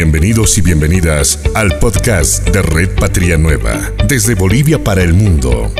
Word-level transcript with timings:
Bienvenidos 0.00 0.56
y 0.56 0.60
bienvenidas 0.60 1.40
al 1.56 1.76
podcast 1.80 2.48
de 2.50 2.62
Red 2.62 2.90
Patria 3.00 3.36
Nueva, 3.36 3.92
desde 4.06 4.36
Bolivia 4.36 4.84
para 4.84 5.02
el 5.02 5.12
mundo. 5.12 5.72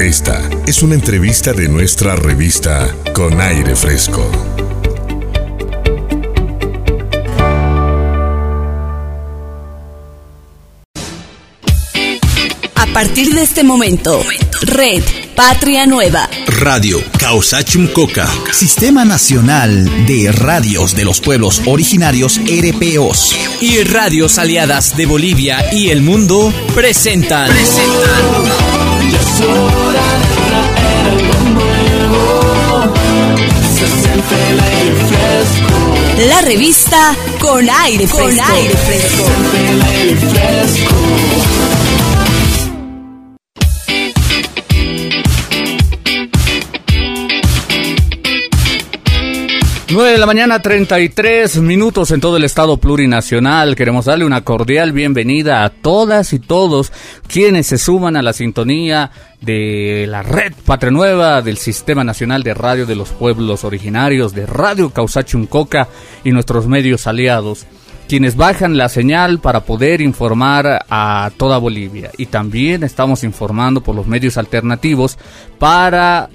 Esta 0.00 0.40
es 0.66 0.82
una 0.82 0.94
entrevista 0.94 1.52
de 1.52 1.68
nuestra 1.68 2.16
revista 2.16 2.88
Con 3.12 3.38
Aire 3.38 3.76
Fresco. 3.76 4.26
A 12.74 12.86
partir 12.94 13.34
de 13.34 13.42
este 13.42 13.62
momento, 13.62 14.24
Red 14.62 15.19
Patria 15.34 15.86
Nueva. 15.86 16.28
Radio 16.46 17.02
Causachum 17.18 17.86
Coca. 17.88 18.28
Sistema 18.52 19.04
Nacional 19.04 20.06
de 20.06 20.30
Radios 20.32 20.94
de 20.94 21.04
los 21.04 21.20
Pueblos 21.20 21.62
Originarios 21.66 22.38
RPOs. 22.38 23.36
Y 23.60 23.82
Radios 23.84 24.38
Aliadas 24.38 24.96
de 24.96 25.06
Bolivia 25.06 25.72
y 25.72 25.90
el 25.90 26.02
mundo 26.02 26.52
presentan. 26.74 27.50
La 36.28 36.42
revista 36.42 37.16
Con 37.38 37.68
Aire 37.68 38.06
Fresco. 38.06 38.42
Con 38.42 38.52
aire 38.52 40.16
fresco. 40.16 41.79
9 49.92 50.12
de 50.12 50.18
la 50.18 50.26
mañana, 50.26 50.62
33 50.62 51.56
minutos 51.56 52.12
en 52.12 52.20
todo 52.20 52.36
el 52.36 52.44
estado 52.44 52.76
plurinacional. 52.76 53.74
Queremos 53.74 54.04
darle 54.04 54.24
una 54.24 54.44
cordial 54.44 54.92
bienvenida 54.92 55.64
a 55.64 55.70
todas 55.70 56.32
y 56.32 56.38
todos 56.38 56.92
quienes 57.26 57.66
se 57.66 57.76
suman 57.76 58.16
a 58.16 58.22
la 58.22 58.32
sintonía 58.32 59.10
de 59.40 60.06
la 60.08 60.22
red 60.22 60.52
Patria 60.64 60.92
Nueva, 60.92 61.42
del 61.42 61.56
Sistema 61.56 62.04
Nacional 62.04 62.44
de 62.44 62.54
Radio 62.54 62.86
de 62.86 62.94
los 62.94 63.08
Pueblos 63.08 63.64
Originarios, 63.64 64.32
de 64.32 64.46
Radio 64.46 64.92
Coca 65.48 65.88
y 66.22 66.30
nuestros 66.30 66.68
medios 66.68 67.08
aliados 67.08 67.66
quienes 68.06 68.34
bajan 68.34 68.76
la 68.76 68.88
señal 68.88 69.38
para 69.38 69.60
poder 69.60 70.00
informar 70.00 70.84
a 70.90 71.30
toda 71.36 71.58
Bolivia. 71.58 72.10
Y 72.18 72.26
también 72.26 72.82
estamos 72.82 73.22
informando 73.22 73.82
por 73.82 73.94
los 73.94 74.08
medios 74.08 74.36
alternativos 74.36 75.16
para 75.60 76.28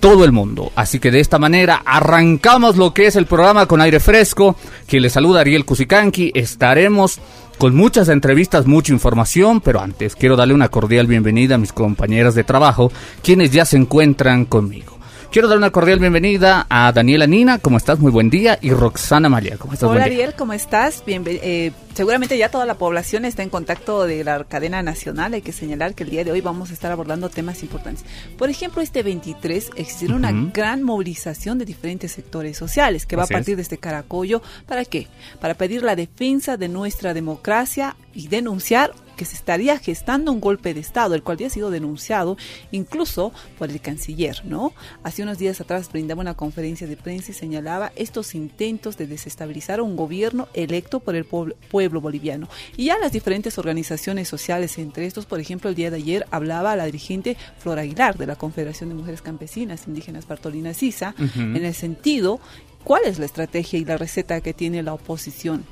todo 0.00 0.24
el 0.24 0.32
mundo. 0.32 0.72
Así 0.74 0.98
que 0.98 1.10
de 1.10 1.20
esta 1.20 1.38
manera 1.38 1.82
arrancamos 1.84 2.76
lo 2.76 2.92
que 2.92 3.06
es 3.06 3.16
el 3.16 3.26
programa 3.26 3.66
con 3.66 3.80
aire 3.80 4.00
fresco. 4.00 4.56
Quien 4.86 5.02
le 5.02 5.10
saluda 5.10 5.40
Ariel 5.40 5.64
Cusicanqui. 5.64 6.32
Estaremos 6.34 7.20
con 7.58 7.76
muchas 7.76 8.08
entrevistas, 8.08 8.66
mucha 8.66 8.92
información, 8.92 9.60
pero 9.60 9.80
antes 9.80 10.16
quiero 10.16 10.34
darle 10.34 10.54
una 10.54 10.70
cordial 10.70 11.06
bienvenida 11.06 11.56
a 11.56 11.58
mis 11.58 11.74
compañeras 11.74 12.34
de 12.34 12.42
trabajo, 12.42 12.90
quienes 13.22 13.50
ya 13.50 13.66
se 13.66 13.76
encuentran 13.76 14.46
conmigo. 14.46 14.99
Quiero 15.30 15.46
dar 15.46 15.58
una 15.58 15.70
cordial 15.70 16.00
bienvenida 16.00 16.66
a 16.68 16.90
Daniela 16.90 17.24
Nina, 17.24 17.60
¿cómo 17.60 17.76
estás? 17.76 18.00
Muy 18.00 18.10
buen 18.10 18.30
día. 18.30 18.58
Y 18.60 18.72
Roxana 18.72 19.28
María, 19.28 19.56
¿cómo 19.58 19.74
estás? 19.74 19.88
Hola. 19.88 20.02
Ariel, 20.02 20.34
¿cómo 20.34 20.54
estás? 20.54 21.04
Bien, 21.06 21.22
eh, 21.24 21.70
seguramente 21.94 22.36
ya 22.36 22.48
toda 22.48 22.66
la 22.66 22.74
población 22.74 23.24
está 23.24 23.44
en 23.44 23.48
contacto 23.48 24.06
de 24.06 24.24
la 24.24 24.42
cadena 24.42 24.82
nacional. 24.82 25.32
Hay 25.34 25.42
que 25.42 25.52
señalar 25.52 25.94
que 25.94 26.02
el 26.02 26.10
día 26.10 26.24
de 26.24 26.32
hoy 26.32 26.40
vamos 26.40 26.70
a 26.70 26.72
estar 26.72 26.90
abordando 26.90 27.28
temas 27.28 27.62
importantes. 27.62 28.04
Por 28.36 28.50
ejemplo, 28.50 28.82
este 28.82 29.04
23 29.04 29.70
existirá 29.76 30.16
una 30.16 30.32
gran 30.32 30.82
movilización 30.82 31.58
de 31.58 31.64
diferentes 31.64 32.10
sectores 32.10 32.56
sociales 32.56 33.06
que 33.06 33.14
va 33.14 33.22
Así 33.22 33.32
a 33.32 33.36
es. 33.36 33.40
partir 33.42 33.54
de 33.54 33.62
este 33.62 33.78
caracollo. 33.78 34.42
¿Para 34.66 34.84
qué? 34.84 35.06
Para 35.40 35.54
pedir 35.54 35.84
la 35.84 35.94
defensa 35.94 36.56
de 36.56 36.66
nuestra 36.66 37.14
democracia 37.14 37.94
y 38.12 38.26
denunciar 38.26 38.90
que 39.20 39.26
se 39.26 39.36
estaría 39.36 39.78
gestando 39.78 40.32
un 40.32 40.40
golpe 40.40 40.72
de 40.72 40.80
Estado, 40.80 41.14
el 41.14 41.22
cual 41.22 41.36
ya 41.36 41.48
ha 41.48 41.50
sido 41.50 41.70
denunciado 41.70 42.38
incluso 42.70 43.34
por 43.58 43.68
el 43.68 43.78
canciller, 43.78 44.40
¿no? 44.46 44.72
Hace 45.02 45.22
unos 45.22 45.36
días 45.36 45.60
atrás 45.60 45.92
brindaba 45.92 46.22
una 46.22 46.32
conferencia 46.32 46.86
de 46.86 46.96
prensa 46.96 47.32
y 47.32 47.34
señalaba 47.34 47.92
estos 47.96 48.34
intentos 48.34 48.96
de 48.96 49.06
desestabilizar 49.06 49.82
un 49.82 49.94
gobierno 49.94 50.48
electo 50.54 51.00
por 51.00 51.16
el 51.16 51.26
pueblo, 51.26 52.00
boliviano. 52.00 52.48
Y 52.78 52.86
ya 52.86 52.96
las 52.96 53.12
diferentes 53.12 53.58
organizaciones 53.58 54.26
sociales, 54.26 54.78
entre 54.78 55.04
estos, 55.04 55.26
por 55.26 55.38
ejemplo, 55.38 55.68
el 55.68 55.76
día 55.76 55.90
de 55.90 55.98
ayer 55.98 56.24
hablaba 56.30 56.74
la 56.74 56.86
dirigente 56.86 57.36
Flora 57.58 57.82
Aguilar 57.82 58.16
de 58.16 58.26
la 58.26 58.36
Confederación 58.36 58.88
de 58.88 58.94
Mujeres 58.94 59.20
Campesinas 59.20 59.86
Indígenas 59.86 60.26
Bartolina 60.26 60.72
Sisa, 60.72 61.14
en 61.36 61.62
el 61.62 61.74
sentido, 61.74 62.40
¿cuál 62.84 63.02
es 63.04 63.18
la 63.18 63.26
estrategia 63.26 63.78
y 63.78 63.84
la 63.84 63.98
receta 63.98 64.40
que 64.40 64.54
tiene 64.54 64.82
la 64.82 64.94
oposición? 64.94 65.66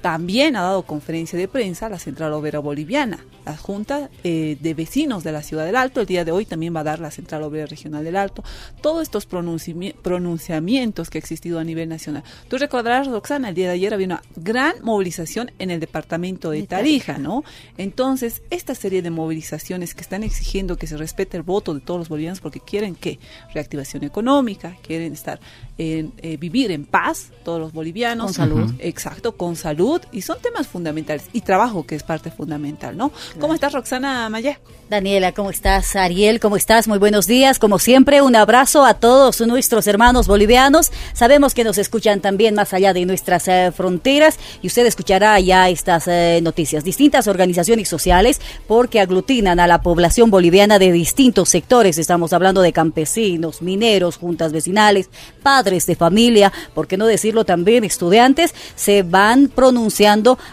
También 0.00 0.56
ha 0.56 0.62
dado 0.62 0.82
conferencia 0.84 1.38
de 1.38 1.46
prensa 1.46 1.88
la 1.90 1.98
Central 1.98 2.32
Obrera 2.32 2.58
Boliviana, 2.58 3.24
la 3.44 3.56
Junta 3.56 4.08
eh, 4.24 4.56
de 4.60 4.74
Vecinos 4.74 5.24
de 5.24 5.32
la 5.32 5.42
Ciudad 5.42 5.66
del 5.66 5.76
Alto. 5.76 6.00
El 6.00 6.06
día 6.06 6.24
de 6.24 6.32
hoy 6.32 6.46
también 6.46 6.74
va 6.74 6.80
a 6.80 6.84
dar 6.84 7.00
la 7.00 7.10
Central 7.10 7.42
Obrera 7.42 7.66
Regional 7.66 8.02
del 8.02 8.16
Alto. 8.16 8.42
Todos 8.80 9.02
estos 9.02 9.28
pronunciami- 9.28 9.94
pronunciamientos 9.94 11.10
que 11.10 11.18
ha 11.18 11.20
existido 11.20 11.58
a 11.58 11.64
nivel 11.64 11.88
nacional. 11.88 12.22
Tú 12.48 12.56
recordarás, 12.56 13.08
Roxana, 13.08 13.50
el 13.50 13.54
día 13.54 13.66
de 13.66 13.74
ayer 13.74 13.92
había 13.92 14.06
una 14.06 14.22
gran 14.36 14.76
movilización 14.82 15.50
en 15.58 15.70
el 15.70 15.80
departamento 15.80 16.50
de 16.50 16.62
Tarija, 16.62 17.18
¿no? 17.18 17.44
Entonces, 17.76 18.42
esta 18.50 18.74
serie 18.74 19.02
de 19.02 19.10
movilizaciones 19.10 19.94
que 19.94 20.00
están 20.00 20.22
exigiendo 20.22 20.76
que 20.76 20.86
se 20.86 20.96
respete 20.96 21.36
el 21.36 21.42
voto 21.42 21.74
de 21.74 21.80
todos 21.80 21.98
los 22.00 22.08
bolivianos 22.08 22.40
porque 22.40 22.60
quieren 22.60 22.94
que 22.94 23.18
reactivación 23.52 24.04
económica, 24.04 24.76
quieren 24.82 25.12
estar 25.12 25.40
en, 25.76 26.12
eh, 26.18 26.36
vivir 26.36 26.70
en 26.70 26.86
paz 26.86 27.32
todos 27.44 27.60
los 27.60 27.72
bolivianos. 27.72 28.26
Con 28.26 28.34
salud. 28.34 28.74
Exacto, 28.78 29.36
con 29.36 29.56
salud 29.56 29.89
y 30.12 30.22
son 30.22 30.38
temas 30.40 30.66
fundamentales 30.66 31.24
y 31.32 31.40
trabajo 31.40 31.86
que 31.86 31.94
es 31.94 32.02
parte 32.02 32.30
fundamental, 32.30 32.96
¿no? 32.96 33.12
¿Cómo 33.38 33.54
estás, 33.54 33.72
Roxana 33.72 34.28
Maya? 34.28 34.58
Daniela, 34.90 35.30
¿cómo 35.32 35.50
estás? 35.50 35.94
Ariel, 35.94 36.40
¿cómo 36.40 36.56
estás? 36.56 36.88
Muy 36.88 36.98
buenos 36.98 37.28
días. 37.28 37.60
Como 37.60 37.78
siempre, 37.78 38.22
un 38.22 38.34
abrazo 38.34 38.84
a 38.84 38.94
todos 38.94 39.40
nuestros 39.40 39.86
hermanos 39.86 40.26
bolivianos. 40.26 40.90
Sabemos 41.12 41.54
que 41.54 41.62
nos 41.62 41.78
escuchan 41.78 42.20
también 42.20 42.56
más 42.56 42.72
allá 42.72 42.92
de 42.92 43.06
nuestras 43.06 43.46
eh, 43.46 43.70
fronteras 43.72 44.38
y 44.62 44.66
usted 44.66 44.84
escuchará 44.86 45.38
ya 45.38 45.68
estas 45.68 46.08
eh, 46.08 46.40
noticias. 46.42 46.82
Distintas 46.82 47.28
organizaciones 47.28 47.88
sociales 47.88 48.40
porque 48.66 48.98
aglutinan 48.98 49.60
a 49.60 49.68
la 49.68 49.80
población 49.80 50.28
boliviana 50.28 50.80
de 50.80 50.90
distintos 50.90 51.50
sectores. 51.50 51.96
Estamos 51.96 52.32
hablando 52.32 52.60
de 52.60 52.72
campesinos, 52.72 53.62
mineros, 53.62 54.16
juntas 54.16 54.50
vecinales, 54.50 55.08
padres 55.42 55.86
de 55.86 55.94
familia, 55.94 56.52
por 56.74 56.88
qué 56.88 56.96
no 56.96 57.06
decirlo 57.06 57.44
también, 57.44 57.84
estudiantes, 57.84 58.54
se 58.74 59.04
van 59.04 59.46
pronunciando 59.48 59.79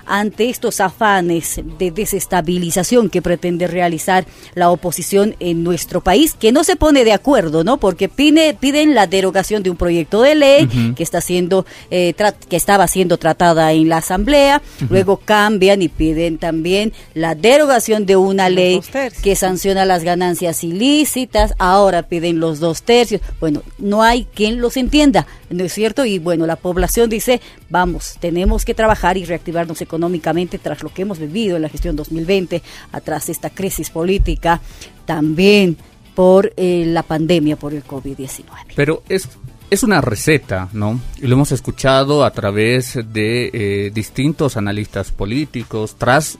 ante 0.05 0.49
estos 0.49 0.79
afanes 0.79 1.59
de 1.77 1.91
desestabilización 1.91 3.09
que 3.09 3.21
pretende 3.21 3.67
realizar 3.67 4.25
la 4.55 4.69
oposición 4.69 5.35
en 5.39 5.63
nuestro 5.63 6.01
país, 6.01 6.35
que 6.39 6.51
no 6.51 6.63
se 6.63 6.75
pone 6.75 7.03
de 7.03 7.13
acuerdo, 7.13 7.63
¿no? 7.63 7.77
Porque 7.77 8.09
pide, 8.09 8.53
piden 8.53 8.95
la 8.95 9.07
derogación 9.07 9.63
de 9.63 9.69
un 9.69 9.77
proyecto 9.77 10.21
de 10.21 10.35
ley 10.35 10.93
que 10.95 11.03
está 11.03 11.21
siendo 11.21 11.65
eh, 11.91 12.13
que 12.49 12.55
estaba 12.55 12.88
siendo 12.88 13.17
tratada 13.17 13.71
en 13.73 13.89
la 13.89 13.97
asamblea, 13.97 14.61
luego 14.89 15.17
cambian 15.17 15.81
y 15.81 15.89
piden 15.89 16.38
también 16.38 16.94
la 17.13 17.35
derogación 17.35 18.05
de 18.05 18.15
una 18.15 18.49
ley 18.49 18.81
que 19.23 19.35
sanciona 19.35 19.85
las 19.85 20.03
ganancias 20.03 20.63
ilícitas, 20.63 21.53
ahora 21.57 22.03
piden 22.03 22.39
los 22.39 22.59
dos 22.59 22.83
tercios. 22.83 23.21
Bueno, 23.39 23.63
no 23.77 24.03
hay 24.03 24.25
quien 24.33 24.61
los 24.61 24.77
entienda, 24.77 25.27
¿no 25.49 25.63
es 25.63 25.73
cierto? 25.73 26.05
Y 26.05 26.19
bueno, 26.19 26.45
la 26.45 26.55
población 26.55 27.09
dice, 27.09 27.41
vamos, 27.69 28.17
tenemos 28.19 28.66
que 28.66 28.73
trabajar 28.73 29.17
y 29.17 29.25
reactivarnos 29.25 29.81
económicamente 29.81 30.57
tras 30.57 30.83
lo 30.83 30.94
que 30.94 31.03
hemos 31.03 31.19
vivido 31.19 31.55
en 31.55 31.61
la 31.61 31.69
gestión 31.69 31.95
2020, 31.95 32.61
atrás 32.91 33.28
de 33.28 33.33
esta 33.33 33.50
crisis 33.50 33.89
política, 33.89 34.61
también 35.05 35.77
por 36.16 36.51
eh, 36.57 36.83
la 36.88 37.03
pandemia, 37.03 37.57
por 37.57 37.73
el 37.73 37.83
COVID-19. 37.83 38.44
Pero 38.75 39.03
es, 39.07 39.29
es 39.69 39.83
una 39.83 40.01
receta, 40.01 40.69
¿no? 40.73 41.00
Y 41.22 41.27
lo 41.27 41.35
hemos 41.35 41.51
escuchado 41.51 42.25
a 42.25 42.31
través 42.31 42.97
de 43.13 43.51
eh, 43.53 43.91
distintos 43.94 44.57
analistas 44.57 45.12
políticos 45.12 45.95
tras 45.97 46.39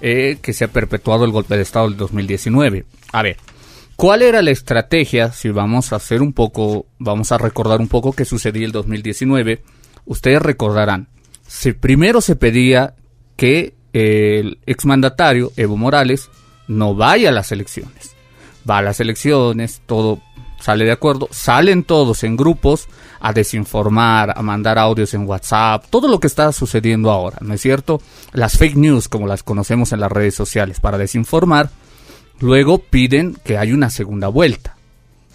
eh, 0.00 0.38
que 0.40 0.52
se 0.52 0.64
ha 0.64 0.68
perpetuado 0.68 1.24
el 1.24 1.32
golpe 1.32 1.56
de 1.56 1.62
Estado 1.62 1.88
del 1.88 1.96
2019. 1.96 2.84
A 3.12 3.22
ver, 3.22 3.36
¿cuál 3.96 4.22
era 4.22 4.42
la 4.42 4.52
estrategia? 4.52 5.32
Si 5.32 5.50
vamos 5.50 5.92
a 5.92 5.96
hacer 5.96 6.22
un 6.22 6.32
poco, 6.32 6.86
vamos 6.98 7.32
a 7.32 7.38
recordar 7.38 7.80
un 7.80 7.88
poco 7.88 8.12
qué 8.12 8.24
sucedía 8.24 8.64
el 8.64 8.72
2019. 8.72 9.60
Ustedes 10.08 10.42
recordarán, 10.42 11.08
se, 11.46 11.74
primero 11.74 12.20
se 12.20 12.34
pedía 12.34 12.94
que 13.36 13.74
el 13.92 14.58
exmandatario 14.66 15.52
Evo 15.56 15.76
Morales 15.76 16.28
no 16.66 16.94
vaya 16.94 17.28
a 17.28 17.32
las 17.32 17.52
elecciones 17.52 18.18
va 18.68 18.78
a 18.78 18.82
las 18.82 19.00
elecciones, 19.00 19.82
todo 19.86 20.20
sale 20.60 20.84
de 20.84 20.92
acuerdo, 20.92 21.28
salen 21.30 21.84
todos 21.84 22.24
en 22.24 22.36
grupos 22.36 22.88
a 23.20 23.32
desinformar, 23.32 24.36
a 24.36 24.42
mandar 24.42 24.78
audios 24.78 25.14
en 25.14 25.26
WhatsApp, 25.26 25.84
todo 25.88 26.08
lo 26.08 26.20
que 26.20 26.26
está 26.26 26.52
sucediendo 26.52 27.10
ahora, 27.10 27.38
¿no 27.40 27.54
es 27.54 27.60
cierto? 27.60 28.02
Las 28.32 28.58
fake 28.58 28.76
news, 28.76 29.08
como 29.08 29.26
las 29.26 29.42
conocemos 29.42 29.92
en 29.92 30.00
las 30.00 30.10
redes 30.10 30.34
sociales, 30.34 30.80
para 30.80 30.98
desinformar, 30.98 31.70
luego 32.40 32.78
piden 32.78 33.36
que 33.44 33.56
haya 33.56 33.74
una 33.74 33.90
segunda 33.90 34.28
vuelta, 34.28 34.76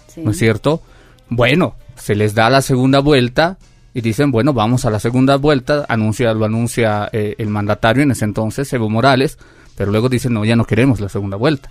Sí. 0.08 0.20
¿no 0.22 0.30
es 0.30 0.38
cierto? 0.38 0.80
Bueno, 1.28 1.74
se 1.96 2.14
les 2.14 2.34
da 2.34 2.48
la 2.48 2.62
segunda 2.62 3.00
vuelta 3.00 3.58
y 3.94 4.00
dicen, 4.00 4.32
bueno, 4.32 4.52
vamos 4.52 4.84
a 4.84 4.90
la 4.90 4.98
segunda 4.98 5.36
vuelta, 5.36 5.86
anuncia, 5.88 6.34
lo 6.34 6.44
anuncia 6.44 7.08
eh, 7.12 7.36
el 7.38 7.48
mandatario 7.48 8.02
en 8.02 8.10
ese 8.10 8.24
entonces, 8.24 8.70
Evo 8.72 8.90
Morales, 8.90 9.38
pero 9.76 9.92
luego 9.92 10.08
dicen, 10.08 10.34
no, 10.34 10.44
ya 10.44 10.56
no 10.56 10.64
queremos 10.64 11.00
la 11.00 11.08
segunda 11.08 11.36
vuelta, 11.36 11.70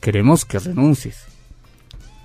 queremos 0.00 0.44
que 0.44 0.58
renuncies. 0.58 1.24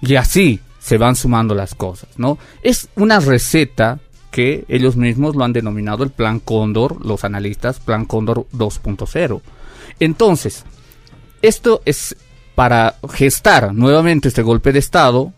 Y 0.02 0.16
así 0.16 0.60
se 0.80 0.98
van 0.98 1.16
sumando 1.16 1.54
las 1.54 1.76
cosas, 1.76 2.10
¿no? 2.18 2.40
Es 2.64 2.90
una 2.96 3.20
receta 3.20 4.00
que 4.32 4.66
ellos 4.68 4.96
mismos 4.96 5.36
lo 5.36 5.44
han 5.44 5.54
denominado 5.54 6.04
el 6.04 6.10
Plan 6.10 6.40
Cóndor, 6.40 7.06
los 7.06 7.24
analistas, 7.24 7.80
Plan 7.80 8.06
Cóndor 8.06 8.48
2.0. 8.54 9.42
Entonces, 10.00 10.66
esto 11.44 11.82
es 11.86 12.16
para 12.56 12.96
gestar 13.12 13.76
nuevamente 13.76 14.28
este 14.28 14.42
golpe 14.42 14.72
de 14.72 14.80
Estado, 14.80 15.34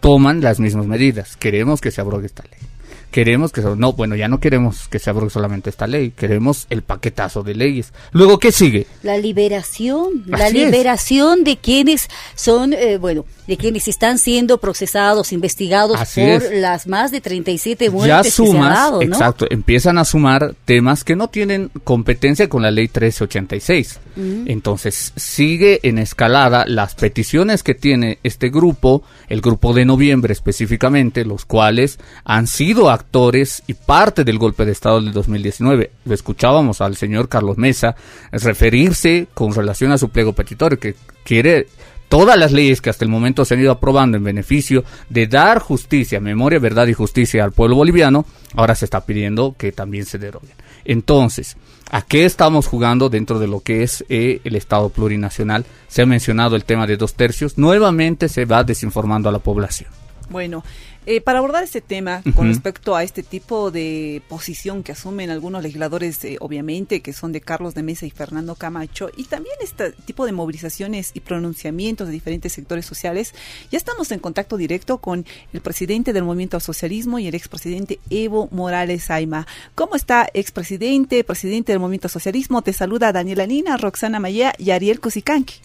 toman 0.00 0.40
las 0.40 0.58
mismas 0.58 0.86
medidas. 0.86 1.36
Queremos 1.36 1.80
que 1.80 1.90
se 1.90 2.00
abrogue 2.00 2.26
esta 2.26 2.42
ley 2.42 2.73
queremos 3.14 3.52
que 3.52 3.60
no 3.60 3.92
bueno 3.92 4.16
ya 4.16 4.26
no 4.26 4.40
queremos 4.40 4.88
que 4.88 4.98
se 4.98 5.08
abrogue 5.08 5.30
solamente 5.30 5.70
esta 5.70 5.86
ley 5.86 6.10
queremos 6.10 6.66
el 6.68 6.82
paquetazo 6.82 7.44
de 7.44 7.54
leyes. 7.54 7.92
Luego 8.10 8.40
qué 8.40 8.50
sigue 8.50 8.88
la 9.04 9.16
liberación 9.18 10.24
la 10.26 10.50
liberación 10.50 11.44
de 11.44 11.56
quienes 11.56 12.08
son 12.34 12.72
eh, 12.72 12.98
bueno 12.98 13.24
de 13.46 13.56
quienes 13.56 13.86
están 13.86 14.18
siendo 14.18 14.58
procesados 14.58 15.32
investigados 15.32 15.96
por 16.12 16.54
las 16.54 16.88
más 16.88 17.12
de 17.12 17.20
37 17.20 17.88
muertes 17.90 18.08
ya 18.08 18.28
sumas, 18.28 18.90
que 18.98 19.06
se 19.06 19.12
exacto 19.12 19.46
empiezan 19.48 19.98
a 19.98 20.04
sumar 20.04 20.56
temas 20.64 21.04
que 21.04 21.14
no 21.14 21.28
tienen 21.28 21.70
competencia 21.84 22.48
con 22.48 22.62
la 22.62 22.72
ley 22.72 22.86
1386 22.86 24.00
entonces 24.16 25.12
sigue 25.14 25.78
en 25.84 25.98
escalada 25.98 26.64
las 26.66 26.96
peticiones 26.96 27.62
que 27.62 27.74
tiene 27.74 28.18
este 28.24 28.48
grupo 28.48 29.04
el 29.28 29.40
grupo 29.40 29.72
de 29.72 29.84
noviembre 29.84 30.32
específicamente 30.32 31.24
los 31.24 31.44
cuales 31.44 32.00
han 32.24 32.48
sido 32.48 32.90
actores 33.04 33.62
y 33.66 33.74
parte 33.74 34.24
del 34.24 34.38
golpe 34.38 34.64
de 34.64 34.72
Estado 34.72 35.00
del 35.00 35.12
2019. 35.12 35.90
Lo 36.04 36.14
escuchábamos 36.14 36.80
al 36.80 36.96
señor 36.96 37.28
Carlos 37.28 37.58
Mesa 37.58 37.94
referirse 38.32 39.28
con 39.34 39.54
relación 39.54 39.92
a 39.92 39.98
su 39.98 40.08
pliego 40.08 40.32
petitorio, 40.32 40.78
que 40.78 40.96
quiere 41.22 41.66
todas 42.08 42.38
las 42.38 42.52
leyes 42.52 42.80
que 42.80 42.90
hasta 42.90 43.04
el 43.04 43.10
momento 43.10 43.44
se 43.44 43.54
han 43.54 43.60
ido 43.60 43.72
aprobando 43.72 44.16
en 44.16 44.24
beneficio 44.24 44.84
de 45.10 45.26
dar 45.26 45.58
justicia, 45.58 46.20
memoria, 46.20 46.58
verdad 46.58 46.86
y 46.86 46.94
justicia 46.94 47.44
al 47.44 47.52
pueblo 47.52 47.76
boliviano, 47.76 48.24
ahora 48.54 48.74
se 48.74 48.86
está 48.86 49.04
pidiendo 49.04 49.54
que 49.58 49.72
también 49.72 50.06
se 50.06 50.18
deroguen. 50.18 50.56
Entonces, 50.84 51.56
¿a 51.90 52.02
qué 52.02 52.24
estamos 52.24 52.66
jugando 52.66 53.08
dentro 53.08 53.38
de 53.38 53.48
lo 53.48 53.60
que 53.60 53.82
es 53.82 54.04
eh, 54.08 54.40
el 54.44 54.56
Estado 54.56 54.88
plurinacional? 54.88 55.64
Se 55.88 56.02
ha 56.02 56.06
mencionado 56.06 56.56
el 56.56 56.64
tema 56.64 56.86
de 56.86 56.96
dos 56.96 57.14
tercios, 57.14 57.58
nuevamente 57.58 58.28
se 58.28 58.44
va 58.44 58.64
desinformando 58.64 59.28
a 59.28 59.32
la 59.32 59.38
población. 59.38 59.90
Bueno, 60.30 60.64
eh, 61.06 61.20
para 61.20 61.38
abordar 61.38 61.62
este 61.62 61.82
tema 61.82 62.22
con 62.34 62.48
respecto 62.48 62.96
a 62.96 63.02
este 63.02 63.22
tipo 63.22 63.70
de 63.70 64.22
posición 64.28 64.82
que 64.82 64.92
asumen 64.92 65.28
algunos 65.28 65.62
legisladores, 65.62 66.24
eh, 66.24 66.38
obviamente, 66.40 67.02
que 67.02 67.12
son 67.12 67.30
de 67.32 67.42
Carlos 67.42 67.74
de 67.74 67.82
Mesa 67.82 68.06
y 68.06 68.10
Fernando 68.10 68.54
Camacho, 68.54 69.10
y 69.16 69.24
también 69.24 69.54
este 69.60 69.92
tipo 69.92 70.24
de 70.24 70.32
movilizaciones 70.32 71.10
y 71.12 71.20
pronunciamientos 71.20 72.06
de 72.06 72.12
diferentes 72.12 72.54
sectores 72.54 72.86
sociales, 72.86 73.34
ya 73.70 73.76
estamos 73.76 74.10
en 74.12 74.18
contacto 74.18 74.56
directo 74.56 74.98
con 74.98 75.26
el 75.52 75.60
presidente 75.60 76.14
del 76.14 76.24
Movimiento 76.24 76.56
al 76.56 76.62
Socialismo 76.62 77.18
y 77.18 77.28
el 77.28 77.34
expresidente 77.34 78.00
Evo 78.08 78.48
Morales 78.50 79.10
Aima. 79.10 79.46
¿Cómo 79.74 79.96
está, 79.96 80.28
expresidente, 80.32 81.22
presidente 81.22 81.72
del 81.72 81.80
Movimiento 81.80 82.06
al 82.06 82.12
Socialismo? 82.12 82.62
Te 82.62 82.72
saluda 82.72 83.12
Daniela 83.12 83.46
Nina, 83.46 83.76
Roxana 83.76 84.20
Maya 84.20 84.54
y 84.56 84.70
Ariel 84.70 85.00
Cosicanqui. 85.00 85.56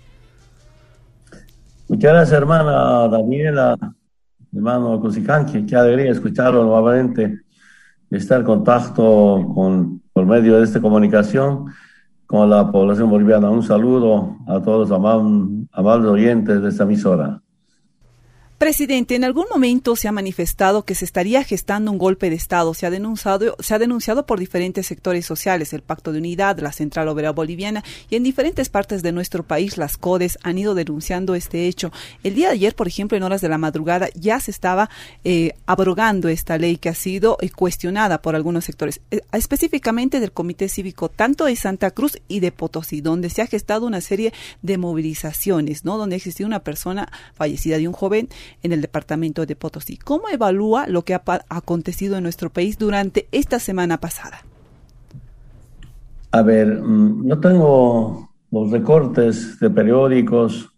Muchas 1.88 2.12
gracias, 2.12 2.38
hermana 2.38 3.08
Daniela 3.08 3.78
hermano 4.54 5.00
Cosicanqui, 5.00 5.66
qué 5.66 5.76
alegría 5.76 6.12
escucharlo 6.12 6.64
nuevamente 6.64 7.42
estar 8.10 8.40
en 8.40 8.46
contacto 8.46 9.52
con, 9.54 10.02
por 10.14 10.26
medio 10.26 10.58
de 10.58 10.64
esta 10.64 10.82
comunicación 10.82 11.66
con 12.26 12.50
la 12.50 12.72
población 12.72 13.10
boliviana. 13.10 13.50
Un 13.50 13.64
saludo 13.64 14.38
a 14.48 14.62
todos 14.62 14.90
los 14.90 15.68
amables 15.72 16.10
oyentes 16.10 16.62
de 16.62 16.70
esta 16.70 16.84
emisora. 16.84 17.42
Presidente, 18.60 19.16
en 19.16 19.24
algún 19.24 19.46
momento 19.50 19.96
se 19.96 20.10
ha 20.10 20.12
manifestado 20.12 20.84
que 20.84 20.94
se 20.94 21.06
estaría 21.06 21.46
gestando 21.46 21.94
un 21.94 21.98
golpe 21.98 22.30
de 22.30 22.36
Estado. 22.36 22.74
Se 22.74 22.86
ha 22.86 22.90
denunciado, 22.90 23.56
se 23.60 23.74
ha 23.74 23.80
denunciado 23.80 24.26
por 24.26 24.38
diferentes 24.38 24.86
sectores 24.86 25.26
sociales, 25.26 25.72
el 25.72 25.82
Pacto 25.82 26.12
de 26.12 26.20
Unidad, 26.20 26.60
la 26.60 26.74
Central 26.74 27.08
Obrera 27.08 27.32
Boliviana 27.32 27.86
y 28.10 28.18
en 28.18 28.24
diferentes 28.24 28.68
partes 28.68 29.02
de 29.02 29.14
nuestro 29.14 29.44
país 29.44 29.78
las 29.78 29.96
CODES 29.96 30.40
han 30.44 30.58
ido 30.58 30.76
denunciando 30.76 31.36
este 31.36 31.68
hecho. 31.68 31.94
El 32.22 32.36
día 32.36 32.50
de 32.50 32.56
ayer, 32.56 32.76
por 32.76 32.90
ejemplo, 32.90 33.16
en 33.16 33.24
horas 33.24 33.40
de 33.40 33.48
la 33.48 33.58
madrugada 33.58 34.10
ya 34.14 34.42
se 34.42 34.52
estaba 34.52 34.90
eh, 35.24 35.54
abrogando 35.66 36.28
esta 36.28 36.58
ley 36.58 36.76
que 36.76 36.90
ha 36.90 36.96
sido 36.96 37.38
eh, 37.40 37.52
cuestionada 37.52 38.22
por 38.22 38.36
algunos 38.36 38.66
sectores, 38.66 39.00
eh, 39.10 39.22
específicamente 39.32 40.20
del 40.20 40.34
Comité 40.34 40.68
Cívico 40.68 41.08
tanto 41.08 41.46
de 41.46 41.56
Santa 41.56 41.92
Cruz 41.92 42.18
y 42.28 42.42
de 42.42 42.52
Potosí, 42.52 43.00
donde 43.00 43.30
se 43.30 43.42
ha 43.42 43.48
gestado 43.48 43.88
una 43.88 44.02
serie 44.02 44.34
de 44.62 44.78
movilizaciones, 44.78 45.86
¿no? 45.86 45.98
Donde 45.98 46.16
ha 46.16 46.18
existido 46.18 46.46
una 46.46 46.60
persona 46.60 47.10
fallecida 47.36 47.78
de 47.78 47.88
un 47.88 47.94
joven 47.94 48.28
en 48.62 48.72
el 48.72 48.82
departamento 48.82 49.46
de 49.46 49.56
Potosí. 49.56 49.98
¿Cómo 49.98 50.30
evalúa 50.30 50.88
lo 50.88 51.04
que 51.04 51.14
ha 51.14 51.24
acontecido 51.50 52.18
en 52.18 52.24
nuestro 52.24 52.50
país 52.50 52.78
durante 52.78 53.28
esta 53.32 53.60
semana 53.60 54.00
pasada? 54.00 54.44
A 56.32 56.42
ver, 56.42 56.82
mm, 56.82 57.28
no 57.28 57.40
tengo 57.40 58.30
los 58.52 58.72
recortes 58.72 59.60
de 59.60 59.70
periódicos, 59.70 60.70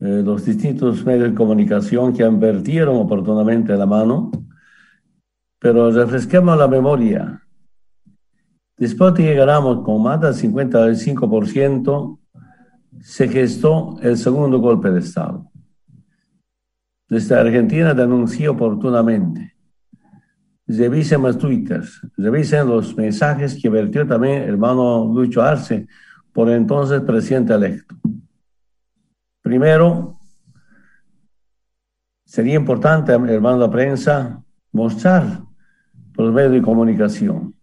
eh, 0.00 0.22
los 0.24 0.44
distintos 0.44 1.04
medios 1.04 1.30
de 1.30 1.34
comunicación 1.34 2.12
que 2.12 2.22
advertieron 2.22 2.96
oportunamente 2.96 3.76
la 3.76 3.86
mano, 3.86 4.30
pero 5.58 5.90
refresquemos 5.90 6.56
la 6.56 6.68
memoria. 6.68 7.42
Después 8.76 9.14
de 9.14 9.22
que 9.22 9.28
llegáramos 9.30 9.84
con 9.84 10.02
más 10.02 10.20
del 10.20 10.34
55%, 10.34 12.18
se 13.00 13.28
gestó 13.28 13.98
el 14.02 14.18
segundo 14.18 14.58
golpe 14.58 14.90
de 14.90 15.00
Estado 15.00 15.50
desde 17.08 17.34
Argentina 17.34 17.94
denunció 17.94 18.52
oportunamente. 18.52 19.54
Revisen 20.66 21.22
los 21.22 21.38
twitters, 21.38 22.00
revisen 22.16 22.68
los 22.68 22.96
mensajes 22.96 23.58
que 23.60 23.68
vertió 23.68 24.06
también 24.06 24.42
hermano 24.42 25.06
Lucho 25.06 25.42
Arce, 25.42 25.86
por 26.32 26.50
entonces 26.50 27.00
presidente 27.02 27.54
electo. 27.54 27.94
Primero, 29.42 30.18
sería 32.24 32.56
importante, 32.56 33.12
hermano 33.12 33.58
de 33.58 33.66
la 33.66 33.70
prensa, 33.70 34.42
mostrar 34.72 35.42
por 36.14 36.26
los 36.26 36.34
medios 36.34 36.52
de 36.52 36.62
comunicación 36.62 37.54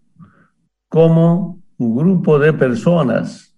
cómo 0.87 1.61
un 1.77 1.95
grupo 1.95 2.39
de 2.39 2.53
personas 2.53 3.53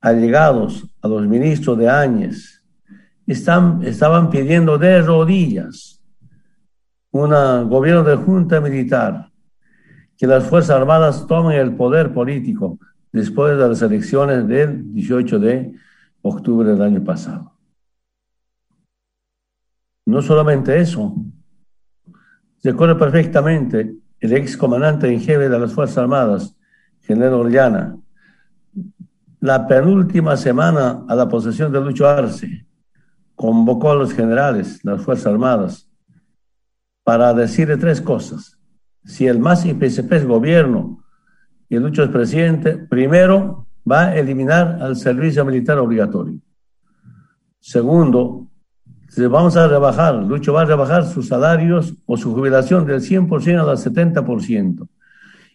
allegados 0.00 0.86
a 1.00 1.08
los 1.08 1.26
ministros 1.26 1.78
de 1.78 1.88
Áñez, 1.88 2.61
estaban 3.32 4.30
pidiendo 4.30 4.78
de 4.78 5.02
rodillas 5.02 5.92
un 7.12 7.68
gobierno 7.68 8.04
de 8.04 8.16
junta 8.16 8.60
militar, 8.60 9.30
que 10.16 10.26
las 10.26 10.44
Fuerzas 10.44 10.76
Armadas 10.76 11.26
tomen 11.26 11.58
el 11.58 11.74
poder 11.74 12.12
político 12.12 12.78
después 13.12 13.56
de 13.56 13.68
las 13.68 13.82
elecciones 13.82 14.48
del 14.48 14.92
18 14.94 15.38
de 15.38 15.74
octubre 16.22 16.70
del 16.70 16.80
año 16.80 17.04
pasado. 17.04 17.52
No 20.06 20.22
solamente 20.22 20.80
eso, 20.80 21.14
recuerdo 22.62 22.98
perfectamente 22.98 23.94
el 24.18 24.32
ex 24.32 24.56
comandante 24.56 25.12
en 25.12 25.20
jefe 25.20 25.48
de 25.48 25.58
las 25.58 25.72
Fuerzas 25.72 25.98
Armadas, 25.98 26.56
general 27.02 27.34
Orellana, 27.34 27.96
la 29.40 29.66
penúltima 29.66 30.36
semana 30.36 31.04
a 31.08 31.14
la 31.14 31.28
posesión 31.28 31.72
de 31.72 31.80
Lucho 31.80 32.08
Arce, 32.08 32.64
convocó 33.42 33.90
a 33.90 33.96
los 33.96 34.12
generales, 34.12 34.78
las 34.84 35.02
Fuerzas 35.02 35.26
Armadas, 35.26 35.90
para 37.02 37.34
decirle 37.34 37.76
tres 37.76 38.00
cosas. 38.00 38.56
Si 39.04 39.26
el 39.26 39.40
MAS 39.40 39.66
y 39.66 39.74
PSP 39.74 40.12
es 40.12 40.24
gobierno 40.24 41.02
y 41.68 41.74
el 41.74 41.82
Lucho 41.82 42.04
es 42.04 42.10
presidente, 42.10 42.78
primero 42.78 43.66
va 43.90 44.02
a 44.02 44.16
eliminar 44.16 44.78
al 44.80 44.94
servicio 44.94 45.44
militar 45.44 45.76
obligatorio. 45.78 46.38
Segundo, 47.58 48.46
si 49.08 49.26
vamos 49.26 49.56
a 49.56 49.66
rebajar, 49.66 50.14
Lucho 50.22 50.52
va 50.52 50.62
a 50.62 50.66
rebajar 50.66 51.04
sus 51.04 51.26
salarios 51.26 51.96
o 52.06 52.16
su 52.16 52.32
jubilación 52.32 52.86
del 52.86 53.00
100% 53.00 53.68
al 53.68 53.76
70%. 53.76 54.86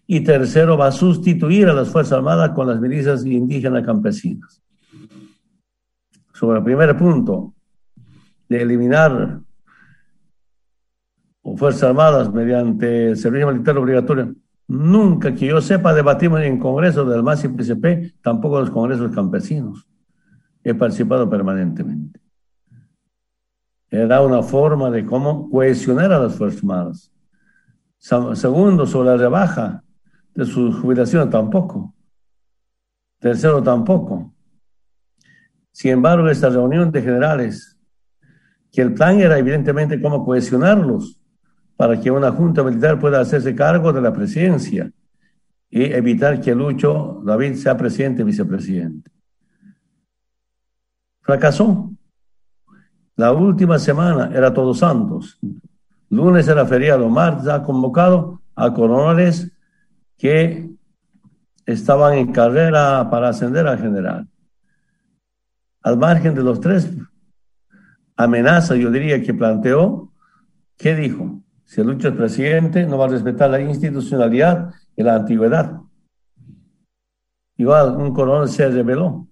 Y 0.08 0.20
tercero, 0.26 0.78
va 0.78 0.88
a 0.88 0.92
sustituir 0.92 1.70
a 1.70 1.74
las 1.74 1.88
Fuerzas 1.88 2.18
Armadas 2.18 2.50
con 2.50 2.68
las 2.68 2.82
milicias 2.82 3.26
indígenas 3.26 3.86
campesinas. 3.86 4.62
Sobre 6.34 6.58
el 6.58 6.66
primer 6.66 6.98
punto, 6.98 7.54
de 8.50 8.62
eliminar 8.62 9.42
Fuerzas 11.56 11.84
Armadas 11.84 12.32
mediante 12.34 13.16
servicio 13.16 13.48
militar 13.48 13.78
obligatorio. 13.78 14.36
Nunca 14.68 15.34
que 15.34 15.48
yo 15.48 15.62
sepa 15.62 15.94
debatimos 15.94 16.42
en 16.42 16.60
Congreso 16.60 17.06
del 17.06 17.24
MAS 17.24 17.46
y 17.46 17.48
PCP, 17.48 18.22
tampoco 18.22 18.60
los 18.60 18.70
congresos 18.70 19.16
campesinos. 19.16 19.88
He 20.64 20.74
participado 20.74 21.30
permanentemente. 21.30 22.20
Era 23.90 24.22
una 24.22 24.44
forma 24.44 24.92
de 24.92 25.06
cómo 25.06 25.50
cohesionar 25.50 26.12
a 26.12 26.20
las 26.20 26.36
Fuerzas 26.36 26.62
Armadas. 26.62 27.12
Segundo, 27.98 28.86
sobre 28.86 29.12
la 29.12 29.18
rebaja 29.18 29.84
de 30.36 30.46
su 30.46 30.74
jubilación 30.74 31.30
tampoco. 31.30 31.96
Tercero, 33.20 33.64
tampoco. 33.64 34.34
Sin 35.72 35.92
embargo, 35.92 36.28
esta 36.30 36.50
reunión 36.50 36.92
de 36.92 37.02
generales, 37.02 37.77
que 38.78 38.84
el 38.84 38.94
plan 38.94 39.20
era 39.20 39.40
evidentemente 39.40 40.00
cómo 40.00 40.24
cohesionarlos 40.24 41.20
para 41.76 42.00
que 42.00 42.12
una 42.12 42.32
junta 42.32 42.62
militar 42.62 43.00
pueda 43.00 43.20
hacerse 43.20 43.56
cargo 43.56 43.92
de 43.92 44.02
la 44.02 44.14
presidencia 44.14 44.92
y 45.68 45.86
evitar 45.86 46.40
que 46.40 46.54
Lucho 46.54 47.20
David 47.26 47.56
sea 47.56 47.76
presidente 47.76 48.22
y 48.22 48.26
vicepresidente. 48.26 49.10
Fracasó. 51.22 51.92
La 53.16 53.32
última 53.32 53.80
semana 53.80 54.30
era 54.32 54.54
Todos 54.54 54.78
Santos. 54.78 55.40
Lunes 56.12 56.48
era 56.48 56.64
feriado. 56.68 57.10
Martes 57.10 57.48
ha 57.48 57.64
convocado 57.64 58.44
a 58.54 58.72
coronales 58.76 59.52
que 60.20 60.70
estaban 61.66 62.14
en 62.14 62.32
carrera 62.32 63.10
para 63.10 63.30
ascender 63.30 63.68
a 63.68 63.76
general. 63.76 64.28
Al 65.82 65.98
margen 65.98 66.36
de 66.36 66.44
los 66.44 66.62
tres 66.62 66.88
amenazas, 68.18 68.78
yo 68.78 68.92
diría 68.92 69.22
que 69.22 69.34
planteó, 69.34 70.12
¿qué 70.76 70.96
dijo? 70.96 71.42
Si 71.64 71.84
Lucho 71.84 72.10
es 72.10 72.16
presidente, 72.16 72.86
no 72.86 72.98
va 72.98 73.06
a 73.06 73.10
respetar 73.10 73.50
la 73.50 73.62
institucionalidad 73.62 74.74
y 74.96 75.04
la 75.04 75.16
antigüedad. 75.16 75.82
Igual 77.58 77.96
un 77.98 78.14
coronel 78.14 78.50
se 78.50 78.70
reveló. 78.70 79.28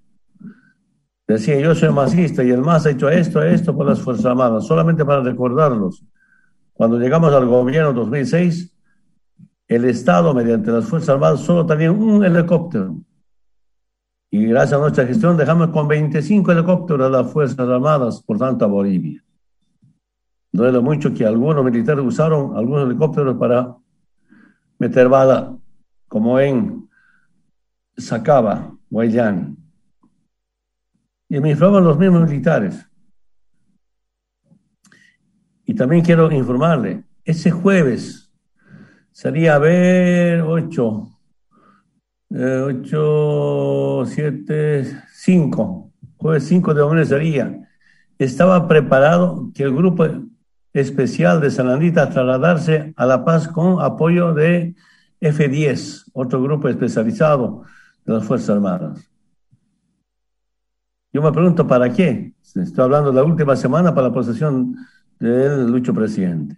Decía, 1.28 1.60
yo 1.60 1.74
soy 1.74 1.92
masista 1.92 2.44
y 2.44 2.52
el 2.52 2.62
MAS 2.62 2.86
ha 2.86 2.92
hecho 2.92 3.10
esto, 3.10 3.42
esto 3.42 3.76
por 3.76 3.88
las 3.88 4.00
Fuerzas 4.00 4.26
Armadas, 4.26 4.68
solamente 4.68 5.04
para 5.04 5.24
recordarlos. 5.24 6.04
Cuando 6.74 7.00
llegamos 7.00 7.34
al 7.34 7.48
gobierno 7.48 7.94
2006, 7.94 8.76
el 9.68 9.86
Estado, 9.86 10.34
mediante 10.36 10.72
las 10.72 10.86
Fuerzas 10.86 11.10
Armadas, 11.10 11.40
solo 11.40 11.66
tenía 11.66 11.92
un 11.92 12.24
helicóptero. 12.24 12.96
Y 14.38 14.48
gracias 14.48 14.74
a 14.74 14.82
nuestra 14.82 15.08
gestión 15.08 15.38
dejamos 15.38 15.70
con 15.70 15.88
25 15.88 16.52
helicópteros 16.52 17.10
de 17.10 17.18
las 17.18 17.32
Fuerzas 17.32 17.58
Armadas, 17.58 18.22
por 18.22 18.38
tanto, 18.38 18.66
a 18.66 18.68
Bolivia. 18.68 19.24
Duele 20.52 20.82
mucho 20.82 21.14
que 21.14 21.26
algunos 21.26 21.64
militares 21.64 22.04
usaron 22.04 22.54
algunos 22.58 22.86
helicópteros 22.86 23.38
para 23.38 23.78
meter 24.78 25.08
bala, 25.08 25.56
como 26.10 26.38
en 26.38 26.86
Sacaba, 27.96 28.76
Guayani. 28.90 29.56
Y 31.30 31.40
me 31.40 31.52
informaban 31.52 31.86
los 31.86 31.98
mismos 31.98 32.30
militares. 32.30 32.86
Y 35.64 35.74
también 35.76 36.04
quiero 36.04 36.30
informarle, 36.30 37.06
ese 37.24 37.52
jueves 37.52 38.30
sería 39.14 39.56
a 39.56 39.60
ver 39.60 40.42
8, 40.42 41.15
8, 42.30 44.04
7, 44.06 45.02
5, 45.12 45.92
jueves 46.18 46.44
5 46.48 46.74
de 46.74 47.06
sería. 47.06 47.70
Estaba 48.18 48.68
preparado 48.68 49.52
que 49.54 49.64
el 49.64 49.76
grupo 49.76 50.06
especial 50.74 51.40
de 51.42 51.52
Salandita 51.52 52.10
trasladarse 52.10 52.94
a 52.98 53.06
La 53.06 53.24
Paz 53.24 53.48
con 53.48 53.82
apoyo 53.82 54.34
de 54.34 54.76
F-10, 55.22 56.12
otro 56.14 56.42
grupo 56.42 56.68
especializado 56.68 57.64
de 58.06 58.14
las 58.14 58.26
Fuerzas 58.26 58.50
Armadas. 58.50 59.10
Yo 61.14 61.22
me 61.22 61.32
pregunto, 61.32 61.66
¿para 61.66 61.90
qué? 61.94 62.34
Estoy 62.42 62.84
hablando 62.84 63.12
de 63.12 63.16
la 63.16 63.24
última 63.24 63.56
semana 63.56 63.96
para 63.96 64.10
la 64.10 64.14
posesión 64.14 64.76
del 65.20 65.68
Lucho 65.68 65.94
presidente. 65.94 66.58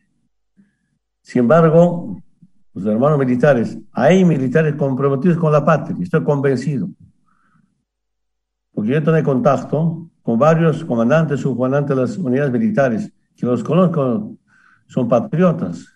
Sin 1.22 1.42
embargo, 1.42 2.24
los 2.78 2.94
hermanos 2.94 3.18
militares, 3.18 3.78
hay 3.92 4.24
militares 4.24 4.76
comprometidos 4.76 5.38
con 5.38 5.52
la 5.52 5.66
patria, 5.66 5.98
estoy 6.00 6.24
convencido. 6.24 6.88
Porque 8.72 8.92
yo 8.92 9.04
tengo 9.04 9.24
contacto 9.24 10.12
con 10.22 10.38
varios 10.38 10.86
comandantes, 10.86 11.40
subcomandantes 11.40 11.96
de 11.96 12.02
las 12.04 12.18
unidades 12.18 12.52
militares, 12.52 13.12
que 13.36 13.46
los 13.48 13.64
conozco, 13.64 14.38
son 14.88 15.08
patriotas. 15.08 15.88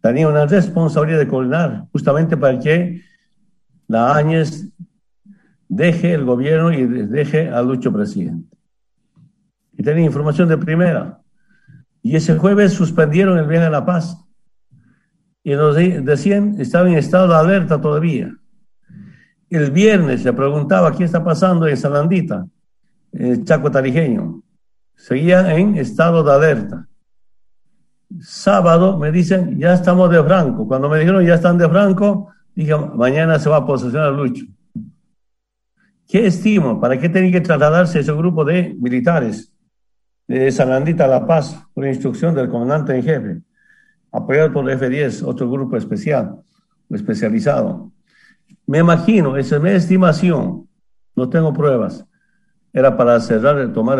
Tenían 0.00 0.32
una 0.32 0.46
responsabilidad 0.46 1.18
de 1.20 1.28
coordinar, 1.28 1.86
justamente 1.92 2.36
para 2.36 2.58
que 2.58 3.02
la 3.86 4.16
Áñez 4.16 4.68
deje 5.68 6.14
el 6.14 6.24
gobierno 6.24 6.72
y 6.72 6.86
deje 6.86 7.50
al 7.50 7.68
Lucho 7.68 7.92
presidente. 7.92 8.56
Y 9.78 9.82
tenía 9.84 10.04
información 10.04 10.48
de 10.48 10.58
primera. 10.58 11.20
Y 12.02 12.16
ese 12.16 12.36
jueves 12.36 12.72
suspendieron 12.72 13.38
el 13.38 13.46
viaje 13.46 13.66
a 13.66 13.70
La 13.70 13.86
Paz. 13.86 14.16
Y 15.42 15.54
nos 15.54 15.74
decían, 15.76 16.56
estaba 16.58 16.88
en 16.88 16.96
estado 16.96 17.28
de 17.28 17.34
alerta 17.34 17.80
todavía. 17.80 18.34
El 19.48 19.70
viernes 19.70 20.22
se 20.22 20.32
preguntaba 20.32 20.96
qué 20.96 21.04
está 21.04 21.24
pasando 21.24 21.66
en 21.66 21.76
Salandita, 21.76 22.46
el 23.12 23.44
Chaco 23.44 23.70
Tarijeño. 23.70 24.42
Seguía 24.94 25.56
en 25.56 25.76
estado 25.76 26.22
de 26.22 26.32
alerta. 26.32 26.86
Sábado 28.20 28.98
me 28.98 29.10
dicen, 29.10 29.58
ya 29.58 29.74
estamos 29.74 30.10
de 30.10 30.22
Franco. 30.22 30.66
Cuando 30.68 30.88
me 30.88 30.98
dijeron, 30.98 31.24
ya 31.24 31.34
están 31.34 31.56
de 31.58 31.68
Franco, 31.68 32.28
dije, 32.54 32.76
mañana 32.94 33.38
se 33.38 33.48
va 33.48 33.58
a 33.58 33.66
posesionar 33.66 34.12
Lucho. 34.12 34.44
¿Qué 36.06 36.26
estimo? 36.26 36.80
¿Para 36.80 36.98
qué 36.98 37.08
tiene 37.08 37.30
que 37.30 37.40
trasladarse 37.40 38.00
ese 38.00 38.12
grupo 38.12 38.44
de 38.44 38.76
militares 38.78 39.52
de 40.26 40.50
Salandita 40.50 41.04
a 41.04 41.08
La 41.08 41.26
Paz 41.26 41.56
por 41.72 41.86
instrucción 41.86 42.34
del 42.34 42.48
comandante 42.48 42.94
en 42.94 43.02
jefe, 43.02 43.42
apoyado 44.12 44.52
por 44.52 44.68
el 44.68 44.76
F-10, 44.76 45.22
otro 45.26 45.50
grupo 45.50 45.76
especial 45.76 46.42
especializado? 46.88 47.92
Me 48.66 48.78
imagino, 48.78 49.36
esa 49.36 49.56
es 49.56 49.62
mi 49.62 49.70
estimación, 49.70 50.68
no 51.14 51.28
tengo 51.28 51.52
pruebas, 51.52 52.06
era 52.72 52.96
para 52.96 53.18
cerrar, 53.20 53.72
tomar 53.72 53.98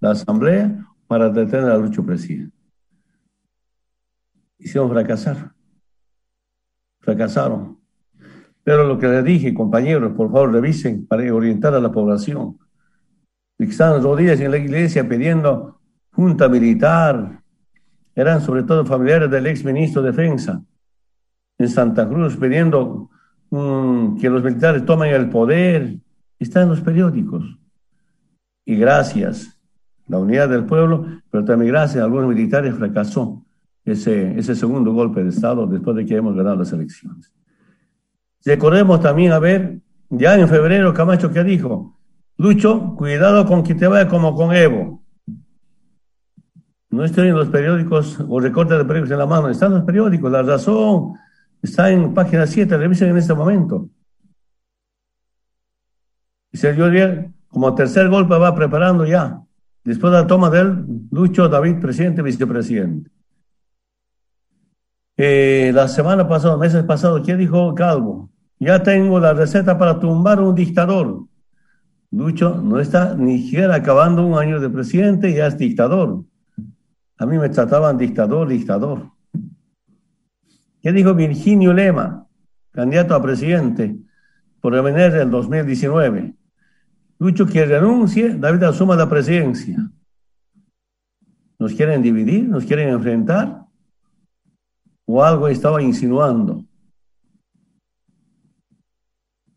la 0.00 0.10
asamblea 0.10 0.86
para 1.06 1.28
detener 1.28 1.70
a 1.70 1.76
Lucho 1.76 2.04
Presidente. 2.04 2.56
Hicieron 4.58 4.90
fracasar. 4.90 5.52
Fracasaron. 7.00 7.78
Pero 8.62 8.86
lo 8.86 8.96
que 8.96 9.08
les 9.08 9.24
dije, 9.24 9.52
compañeros, 9.52 10.12
por 10.12 10.30
favor 10.30 10.52
revisen 10.52 11.04
para 11.06 11.34
orientar 11.34 11.74
a 11.74 11.80
la 11.80 11.90
población. 11.90 12.58
Estaban 13.58 14.02
rodillas 14.02 14.40
en 14.40 14.52
la 14.52 14.58
iglesia 14.58 15.08
pidiendo 15.08 15.80
junta 16.12 16.48
militar. 16.48 17.41
Eran 18.14 18.40
sobre 18.40 18.62
todo 18.62 18.84
familiares 18.84 19.30
del 19.30 19.46
ex 19.46 19.64
ministro 19.64 20.02
de 20.02 20.10
Defensa 20.10 20.62
en 21.58 21.68
Santa 21.68 22.08
Cruz 22.08 22.36
pidiendo 22.36 23.10
mm, 23.50 24.18
que 24.18 24.28
los 24.28 24.42
militares 24.42 24.84
tomen 24.84 25.14
el 25.14 25.28
poder. 25.28 25.96
Está 26.38 26.62
en 26.62 26.70
los 26.70 26.80
periódicos. 26.80 27.58
Y 28.64 28.76
gracias, 28.76 29.58
la 30.06 30.18
unidad 30.18 30.48
del 30.48 30.64
pueblo, 30.64 31.06
pero 31.30 31.44
también 31.44 31.72
gracias 31.72 32.02
a 32.02 32.04
algunos 32.04 32.28
militares 32.28 32.74
fracasó 32.74 33.44
ese, 33.84 34.38
ese 34.38 34.54
segundo 34.54 34.92
golpe 34.92 35.22
de 35.22 35.30
Estado 35.30 35.66
después 35.66 35.96
de 35.96 36.06
que 36.06 36.16
hemos 36.16 36.36
ganado 36.36 36.56
las 36.56 36.72
elecciones. 36.72 37.32
Recordemos 38.44 39.00
también 39.00 39.32
a 39.32 39.38
ver, 39.38 39.80
ya 40.10 40.36
en 40.36 40.48
febrero 40.48 40.92
Camacho 40.92 41.32
¿qué 41.32 41.44
dijo, 41.44 41.96
Lucho, 42.36 42.94
cuidado 42.96 43.46
con 43.46 43.62
que 43.62 43.74
te 43.74 43.86
vaya 43.86 44.08
como 44.08 44.34
con 44.34 44.54
Evo. 44.54 45.01
No 46.92 47.04
estoy 47.04 47.28
en 47.28 47.34
los 47.34 47.48
periódicos 47.48 48.18
o 48.28 48.38
recortes 48.38 48.76
de 48.76 48.84
periódicos 48.84 49.12
en 49.12 49.18
la 49.18 49.26
mano, 49.26 49.48
están 49.48 49.72
los 49.72 49.82
periódicos, 49.82 50.30
la 50.30 50.42
razón 50.42 51.14
está 51.62 51.90
en 51.90 52.12
página 52.12 52.46
7, 52.46 52.76
revisen 52.76 53.08
en 53.08 53.16
este 53.16 53.32
momento. 53.32 53.88
Y 56.52 56.58
Sergio 56.58 56.90
Díaz, 56.90 57.26
como 57.48 57.74
tercer 57.74 58.10
golpe, 58.10 58.36
va 58.36 58.54
preparando 58.54 59.06
ya, 59.06 59.42
después 59.84 60.12
de 60.12 60.18
la 60.18 60.26
toma 60.26 60.50
del 60.50 60.84
Lucho 61.10 61.48
David, 61.48 61.80
presidente, 61.80 62.20
vicepresidente. 62.20 63.10
Eh, 65.16 65.72
la 65.74 65.88
semana 65.88 66.28
pasada, 66.28 66.58
meses 66.58 66.84
pasados, 66.84 67.22
¿qué 67.24 67.38
dijo 67.38 67.74
Calvo? 67.74 68.28
Ya 68.58 68.82
tengo 68.82 69.18
la 69.18 69.32
receta 69.32 69.78
para 69.78 69.98
tumbar 69.98 70.40
un 70.42 70.54
dictador. 70.54 71.24
Lucho 72.10 72.60
no 72.62 72.80
está 72.80 73.14
ni 73.14 73.44
siquiera 73.44 73.76
acabando 73.76 74.26
un 74.26 74.38
año 74.38 74.60
de 74.60 74.68
presidente 74.68 75.32
ya 75.32 75.46
es 75.46 75.56
dictador. 75.56 76.24
A 77.22 77.26
mí 77.26 77.38
me 77.38 77.48
trataban 77.48 77.96
dictador, 77.96 78.48
dictador. 78.48 79.12
¿Qué 80.80 80.90
dijo 80.90 81.14
Virginio 81.14 81.72
Lema, 81.72 82.26
candidato 82.72 83.14
a 83.14 83.22
presidente 83.22 83.96
por 84.60 84.74
el 84.74 84.82
del 84.92 85.30
2019? 85.30 86.34
Lucho 87.20 87.46
que 87.46 87.64
renuncie, 87.64 88.34
David 88.34 88.64
asuma 88.64 88.96
la 88.96 89.08
presidencia. 89.08 89.88
¿Nos 91.60 91.74
quieren 91.74 92.02
dividir? 92.02 92.48
¿Nos 92.48 92.64
quieren 92.64 92.88
enfrentar? 92.88 93.66
¿O 95.04 95.22
algo 95.22 95.46
estaba 95.46 95.80
insinuando? 95.80 96.64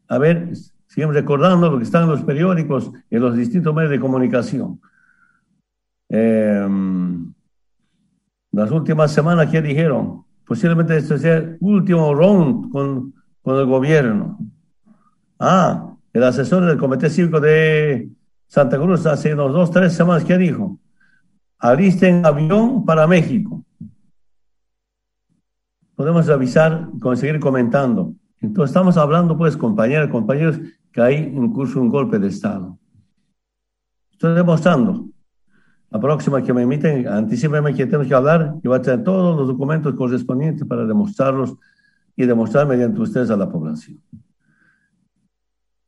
a 0.08 0.20
ver, 0.20 0.50
siguen 0.86 1.12
recordando 1.12 1.72
lo 1.72 1.80
que 1.80 1.84
está 1.84 2.04
en 2.04 2.10
los 2.10 2.22
periódicos, 2.22 2.92
en 3.10 3.22
los 3.22 3.36
distintos 3.36 3.74
medios 3.74 3.90
de 3.90 4.00
comunicación. 4.00 4.80
Em, 6.10 7.05
las 8.56 8.72
últimas 8.72 9.12
semanas, 9.12 9.50
¿qué 9.52 9.62
dijeron? 9.62 10.26
posiblemente 10.46 10.98
este 10.98 11.18
sea 11.18 11.38
el 11.38 11.58
último 11.60 12.14
round 12.14 12.72
con, 12.72 13.14
con 13.42 13.60
el 13.60 13.66
gobierno. 13.66 14.38
Ah, 15.40 15.96
el 16.14 16.24
asesor 16.24 16.66
del 16.66 16.78
Comité 16.78 17.10
Cívico 17.10 17.40
de 17.40 18.10
Santa 18.48 18.78
Cruz 18.78 19.06
hace 19.06 19.34
unos 19.34 19.52
dos, 19.52 19.72
tres 19.72 19.94
semanas 19.94 20.24
que 20.24 20.38
dijo, 20.38 20.80
alisten 21.60 22.26
avión 22.26 22.86
para 22.86 23.08
México. 23.08 23.64
Podemos 25.96 26.30
avisar, 26.30 26.90
seguir 27.16 27.40
comentando. 27.40 28.14
Entonces 28.42 28.70
estamos 28.70 28.98
hablando, 28.98 29.38
pues, 29.38 29.58
compañeras, 29.58 30.10
compañeros, 30.10 30.60
que 30.92 31.02
hay 31.02 31.16
en 31.16 31.52
curso 31.52 31.82
un 31.82 31.90
golpe 31.90 32.20
de 32.20 32.28
Estado. 32.28 32.78
Estoy 34.12 34.36
demostrando. 34.36 35.08
La 35.90 36.00
próxima 36.00 36.42
que 36.42 36.54
me 36.54 36.64
emiten, 36.64 37.08
anticipeme 37.08 37.74
que 37.74 37.86
tenemos 37.86 38.08
que 38.08 38.14
hablar, 38.14 38.56
yo 38.64 38.72
voy 38.72 38.80
a 38.80 38.82
tener 38.82 39.04
todos 39.04 39.38
los 39.38 39.48
documentos 39.48 39.94
correspondientes 39.96 40.68
para 40.68 40.86
demostrarlos 40.86 41.56
y 42.16 42.26
demostrar 42.26 42.68
mediante 42.68 43.00
ustedes 43.00 43.30
a 43.30 43.38
la 43.38 43.50
población. 43.50 44.02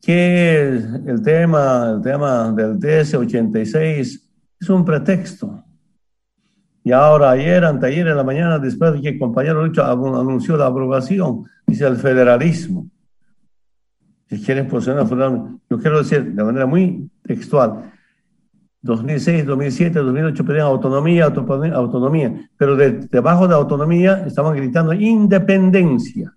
¿Qué 0.01 0.77
es 0.77 0.85
el 1.05 1.21
tema, 1.21 1.93
el 1.95 2.01
tema 2.01 2.51
del 2.51 2.79
DS-86? 2.79 4.21
Es 4.59 4.69
un 4.69 4.85
pretexto. 4.85 5.63
Y 6.83 6.91
ahora, 6.93 7.31
ayer, 7.31 7.65
anteayer, 7.65 8.07
en 8.07 8.15
la 8.15 8.23
mañana, 8.23 8.59
después 8.59 8.93
de 8.93 9.01
que 9.01 9.09
el 9.09 9.19
compañero 9.19 9.61
anunció 9.61 10.55
la 10.55 10.67
aprobación, 10.67 11.43
dice 11.65 11.85
el 11.85 11.97
federalismo. 11.97 12.87
Si 14.29 14.41
quieren 14.41 14.67
posicionar 14.67 15.05
yo 15.69 15.79
quiero 15.79 15.99
decir 15.99 16.33
de 16.33 16.43
manera 16.43 16.65
muy 16.65 17.09
textual, 17.23 17.91
2006, 18.87 19.45
2007, 19.45 19.99
2008 19.99 20.45
pedían 20.45 20.65
autonomía, 20.65 21.25
autonomía, 21.25 22.49
pero 22.57 22.75
debajo 22.75 23.47
de 23.47 23.53
autonomía 23.53 24.23
estaban 24.25 24.55
gritando 24.55 24.93
independencia. 24.93 26.33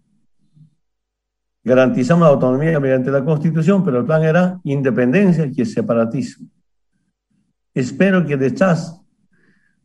Garantizamos 1.63 2.27
la 2.27 2.35
autonomía 2.35 2.81
mediante 2.81 3.11
la 3.11 3.25
Constitución, 3.25 3.85
pero 3.85 4.01
el 4.01 4.05
plan 4.05 4.23
era 4.23 4.61
independencia, 4.65 5.51
que 5.51 5.63
es 5.63 5.73
separatismo. 5.73 6.49
Espero 7.73 8.27
que 8.27 8.37
detrás 8.37 9.01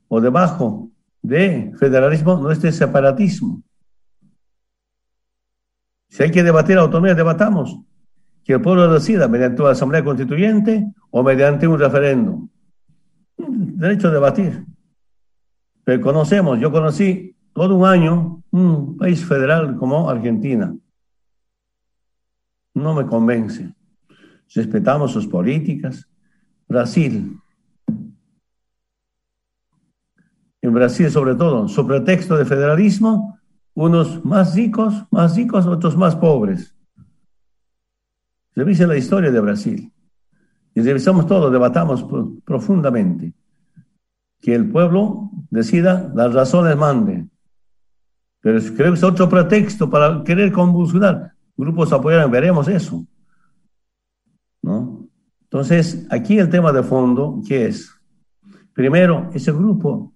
o 0.08 0.20
debajo 0.20 0.90
de 1.22 1.72
federalismo 1.78 2.36
no 2.36 2.52
esté 2.52 2.72
separatismo. 2.72 3.62
Si 6.10 6.24
hay 6.24 6.32
que 6.32 6.44
debatir 6.44 6.78
autonomía, 6.78 7.14
debatamos. 7.14 7.80
Que 8.44 8.54
el 8.54 8.62
pueblo 8.62 8.92
decida 8.92 9.28
mediante 9.28 9.62
una 9.62 9.72
asamblea 9.72 10.04
constituyente 10.04 10.88
o 11.12 11.24
mediante 11.24 11.68
un 11.68 11.80
referéndum. 11.80 12.48
Derecho 13.38 14.08
a 14.08 14.12
debatir. 14.12 14.66
Pero 15.84 16.02
conocemos, 16.02 16.60
yo 16.60 16.72
conocí 16.72 17.36
todo 17.54 17.76
un 17.76 17.86
año 17.86 18.44
un 18.52 18.98
país 18.98 19.26
federal 19.26 19.78
como 19.78 20.10
Argentina. 20.10 20.76
No 22.74 22.94
me 22.94 23.06
convence. 23.06 23.74
Respetamos 24.54 25.12
sus 25.12 25.28
políticas. 25.28 26.08
Brasil, 26.68 27.40
en 30.66 30.74
Brasil 30.74 31.12
sobre 31.12 31.36
todo, 31.36 31.68
sobre 31.68 31.98
pretexto 31.98 32.36
de 32.38 32.46
federalismo, 32.46 33.40
unos 33.76 34.24
más 34.26 34.56
ricos, 34.56 35.06
más 35.12 35.36
ricos, 35.36 35.68
otros 35.68 35.96
más 35.96 36.16
pobres. 36.16 36.76
Revise 38.56 38.88
la 38.88 38.98
historia 38.98 39.32
de 39.32 39.40
Brasil. 39.40 39.94
Y 40.76 40.82
revisamos 40.82 41.26
todo, 41.26 41.50
debatamos 41.50 42.06
profundamente. 42.44 43.34
Que 44.40 44.54
el 44.54 44.70
pueblo 44.70 45.32
decida, 45.50 46.12
las 46.14 46.34
razones 46.34 46.78
manden. 46.78 47.32
Pero 48.42 48.60
creo 48.76 48.92
que 48.92 48.98
es 49.00 49.04
otro 49.04 49.28
pretexto 49.28 49.90
para 49.90 50.24
querer 50.24 50.52
convulsionar. 50.52 51.32
Grupos 51.58 51.92
apoyaron, 51.92 52.30
veremos 52.30 52.68
eso. 52.68 53.04
¿No? 54.62 55.08
Entonces, 55.44 56.06
aquí 56.12 56.38
el 56.38 56.50
tema 56.50 56.72
de 56.72 56.84
fondo, 56.84 57.42
¿qué 57.48 57.68
es? 57.68 57.90
Primero, 58.74 59.32
ese 59.34 59.52
grupo 59.52 60.12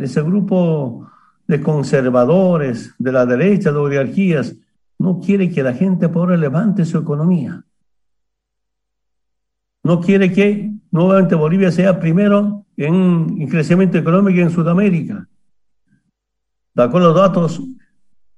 ese 0.00 0.22
grupo 0.22 1.08
de 1.46 1.60
conservadores 1.60 2.94
de 2.98 3.12
la 3.12 3.26
derecha, 3.26 3.70
de 3.70 3.78
oligarquías, 3.78 4.56
no 4.98 5.20
quiere 5.20 5.50
que 5.50 5.62
la 5.62 5.72
gente 5.72 6.08
pobre 6.08 6.36
levante 6.36 6.84
su 6.84 6.98
economía. 6.98 7.64
No 9.88 10.02
quiere 10.02 10.30
que 10.30 10.70
nuevamente 10.90 11.34
Bolivia 11.34 11.72
sea 11.72 11.98
primero 11.98 12.66
en, 12.76 13.48
crecimiento 13.48 13.96
económico 13.96 14.38
en 14.38 14.50
Sudamérica. 14.50 15.26
Da 16.74 16.90
con 16.90 17.02
los 17.02 17.14
datos, 17.14 17.62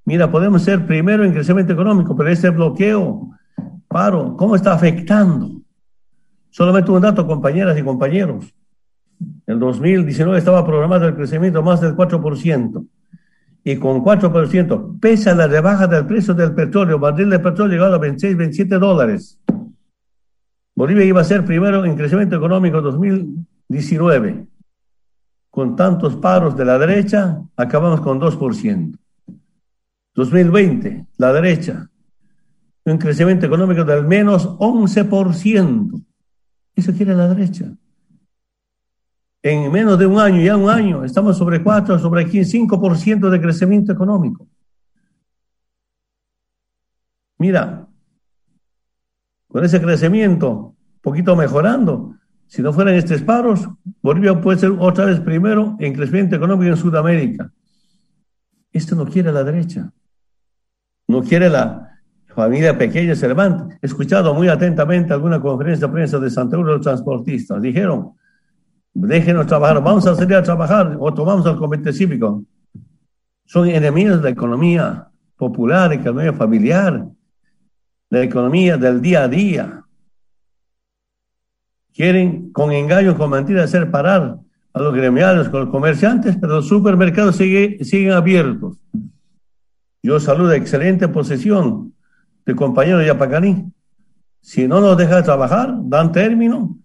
mira, 0.05 0.31
podemos 0.31 0.63
ser 0.63 0.87
primero 0.87 1.25
en 1.25 1.33
crecimiento 1.33 1.73
económico, 1.73 2.15
pero 2.15 2.31
este 2.31 2.51
bloqueo, 2.51 3.33
paro, 3.89 4.37
¿cómo 4.37 4.55
está 4.55 4.75
afectando? 4.75 5.61
Solamente 6.51 6.93
un 6.93 7.01
dato, 7.01 7.27
compañeras 7.27 7.77
y 7.77 7.83
compañeros. 7.83 8.55
En 9.45 9.59
2019 9.59 10.39
estaba 10.39 10.65
programado 10.65 11.09
el 11.09 11.17
crecimiento 11.17 11.65
más 11.65 11.81
del 11.81 11.97
4%. 11.97 12.87
Y 13.65 13.75
con 13.75 14.05
4%, 14.05 15.01
pese 15.01 15.31
a 15.31 15.35
la 15.35 15.49
rebaja 15.49 15.89
del 15.89 16.07
precio 16.07 16.33
del 16.33 16.55
petróleo, 16.55 17.01
barril 17.01 17.29
de 17.29 17.41
petróleo 17.41 17.73
llegado 17.73 17.97
a 17.97 17.99
26, 17.99 18.37
27 18.37 18.79
dólares. 18.79 19.40
Bolivia 20.81 21.05
iba 21.05 21.21
a 21.21 21.25
ser 21.25 21.45
primero 21.45 21.85
en 21.85 21.95
crecimiento 21.95 22.37
económico 22.37 22.81
2019. 22.81 24.47
Con 25.51 25.77
tantos 25.77 26.17
paros 26.17 26.57
de 26.57 26.65
la 26.65 26.79
derecha, 26.79 27.43
acabamos 27.55 28.01
con 28.01 28.19
2%. 28.19 28.99
2020, 30.15 31.07
la 31.19 31.35
derecha, 31.35 31.91
un 32.87 32.97
crecimiento 32.97 33.45
económico 33.45 33.85
del 33.85 34.07
menos 34.07 34.49
11%. 34.59 36.03
Eso 36.75 36.93
quiere 36.95 37.15
la 37.15 37.29
derecha 37.29 37.71
en 39.43 39.71
menos 39.71 39.99
de 39.99 40.07
un 40.07 40.19
año, 40.19 40.41
ya 40.41 40.57
un 40.57 40.71
año, 40.71 41.05
estamos 41.05 41.37
sobre 41.37 41.63
4, 41.63 41.99
sobre 41.99 42.27
5% 42.27 43.29
de 43.29 43.41
crecimiento 43.41 43.93
económico. 43.93 44.47
Mira, 47.37 47.90
con 49.51 49.65
ese 49.65 49.81
crecimiento, 49.81 50.75
poquito 51.01 51.35
mejorando, 51.35 52.15
si 52.47 52.63
no 52.63 52.73
fueran 52.73 52.95
estos 52.95 53.21
paros, 53.23 53.69
Bolivia 54.01 54.41
puede 54.41 54.59
ser 54.59 54.73
otra 54.79 55.07
vez 55.07 55.21
primero 55.21 55.77
en 55.81 55.93
crecimiento 55.93 56.37
económico 56.37 56.71
en 56.71 56.77
Sudamérica. 56.77 57.51
Esto 58.73 58.95
no 58.95 59.07
quiere 59.07 59.33
la 59.33 59.43
derecha, 59.43 59.93
no 61.09 61.23
quiere 61.23 61.51
la 61.51 61.99
familia 62.35 62.79
pequeña 62.79 63.15
levanta. 63.15 63.77
He 63.83 63.87
escuchado 63.87 64.33
muy 64.35 64.49
atentamente 64.49 65.13
alguna 65.13 65.41
conferencia 65.41 65.89
de 65.89 65.93
prensa 65.93 66.19
de 66.21 66.31
Santa 66.31 66.57
Cruz 66.57 66.67
de 66.67 66.73
los 66.75 66.83
transportistas. 66.83 67.61
Dijeron, 67.61 68.13
déjenos 68.95 69.47
trabajar, 69.49 69.83
vamos 69.83 70.07
a 70.07 70.15
salir 70.15 70.37
a 70.37 70.43
trabajar 70.43 70.97
o 70.99 71.13
tomamos 71.13 71.45
el 71.47 71.57
comité 71.57 71.93
cívico. 71.93 72.45
Son 73.45 73.69
enemigos 73.69 74.19
de 74.19 74.23
la 74.23 74.31
economía 74.31 75.09
popular, 75.37 75.89
la 75.89 75.97
economía 75.97 76.33
familiar, 76.33 77.05
la 78.11 78.23
economía 78.23 78.77
del 78.77 79.01
día 79.01 79.25
a 79.25 79.29
día. 79.29 79.85
Quieren 81.95 82.53
con 82.53 82.73
engaño, 82.73 83.17
con 83.17 83.31
mentiras, 83.31 83.65
hacer 83.65 83.91
parar 83.91 84.39
a 84.73 84.81
los 84.81 84.95
gremiales, 84.95 85.49
con 85.49 85.61
los 85.61 85.71
comerciantes, 85.71 86.37
pero 86.41 86.57
los 86.57 86.69
supermercados 86.69 87.37
siguen 87.37 88.13
abiertos. 88.13 88.77
Yo 90.03 90.21
saludo, 90.21 90.53
excelente 90.53 91.09
posesión 91.09 91.95
de 92.45 92.55
compañero 92.55 93.03
Yapacaní. 93.03 93.73
Si 94.41 94.67
no 94.67 94.81
nos 94.81 94.97
deja 94.97 95.23
trabajar, 95.23 95.75
dan 95.83 96.13
término, 96.13 96.81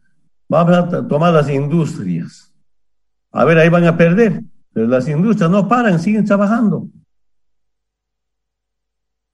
Vamos 0.47 0.77
a 0.77 1.07
tomar 1.07 1.33
las 1.33 1.49
industrias. 1.49 2.53
A 3.31 3.45
ver, 3.45 3.57
ahí 3.57 3.69
van 3.69 3.85
a 3.85 3.97
perder. 3.97 4.43
Las 4.73 5.07
industrias 5.07 5.49
no 5.49 5.67
paran, 5.67 5.99
siguen 5.99 6.25
trabajando. 6.25 6.87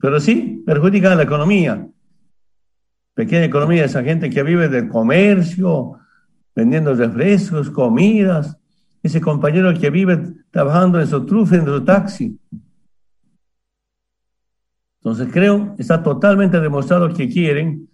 Pero 0.02 0.20
sí, 0.20 0.64
perjudican 0.66 1.16
la 1.16 1.24
economía. 1.24 1.88
Pequeña 3.14 3.46
economía, 3.46 3.86
esa 3.86 4.04
gente 4.04 4.30
que 4.30 4.42
vive 4.42 4.68
del 4.68 4.90
comercio, 4.90 6.00
vendiendo 6.56 6.94
refrescos, 6.96 7.70
comidas. 7.70 8.58
Ese 9.04 9.22
compañero 9.22 9.74
que 9.80 9.90
vive 9.90 10.34
trabajando 10.52 11.00
en 11.00 11.08
su 11.08 11.26
trufe, 11.26 11.56
en 11.56 11.66
su 11.66 11.84
taxi. 11.84 12.40
Entonces 15.00 15.30
creo, 15.32 15.76
está 15.80 16.04
totalmente 16.04 16.60
demostrado 16.60 17.12
que 17.14 17.28
quieren 17.28 17.88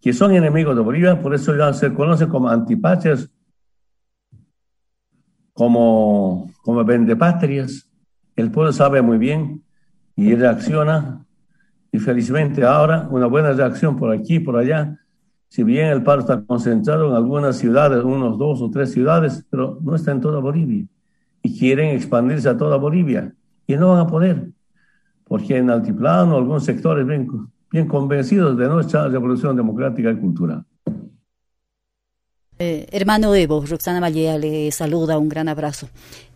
que 0.00 0.12
son 0.12 0.32
enemigos 0.32 0.74
de 0.74 0.82
Bolivia, 0.82 1.20
por 1.20 1.34
eso 1.34 1.54
ya 1.54 1.72
se 1.74 1.92
conocen 1.92 2.28
como 2.28 2.48
antipatrias, 2.48 3.30
como, 5.52 6.50
como 6.62 6.84
vendepatrias. 6.84 7.86
El 8.34 8.50
pueblo 8.50 8.72
sabe 8.72 9.02
muy 9.02 9.18
bien 9.18 9.62
y 10.16 10.34
reacciona. 10.34 11.26
Y 11.92 11.98
felizmente 11.98 12.64
ahora 12.64 13.08
una 13.10 13.26
buena 13.26 13.52
reacción 13.52 13.96
por 13.96 14.12
aquí, 14.12 14.38
por 14.40 14.56
allá. 14.56 14.98
Si 15.48 15.64
bien 15.64 15.88
el 15.88 16.02
paro 16.02 16.20
está 16.20 16.42
concentrado 16.44 17.08
en 17.08 17.16
algunas 17.16 17.56
ciudades, 17.58 18.04
unos 18.04 18.38
dos 18.38 18.62
o 18.62 18.70
tres 18.70 18.92
ciudades, 18.92 19.44
pero 19.50 19.78
no 19.82 19.96
está 19.96 20.12
en 20.12 20.20
toda 20.20 20.38
Bolivia. 20.40 20.84
Y 21.42 21.58
quieren 21.58 21.96
expandirse 21.96 22.48
a 22.48 22.56
toda 22.56 22.76
Bolivia. 22.76 23.34
Y 23.66 23.76
no 23.76 23.88
van 23.90 24.00
a 24.00 24.06
poder. 24.06 24.50
porque 25.24 25.56
en 25.56 25.70
altiplano 25.70 26.36
algunos 26.36 26.64
sectores 26.64 27.06
bien, 27.06 27.28
bien 27.70 27.86
convencidos 27.86 28.56
de 28.58 28.68
nuestra 28.68 29.06
revolución 29.08 29.54
democrática 29.54 30.10
y 30.10 30.16
cultural. 30.16 30.64
Eh, 32.58 32.86
hermano 32.90 33.34
Evo, 33.34 33.64
Roxana 33.64 34.00
Mallea 34.00 34.36
le 34.38 34.70
saluda, 34.72 35.18
un 35.18 35.28
gran 35.28 35.48
abrazo. 35.48 35.88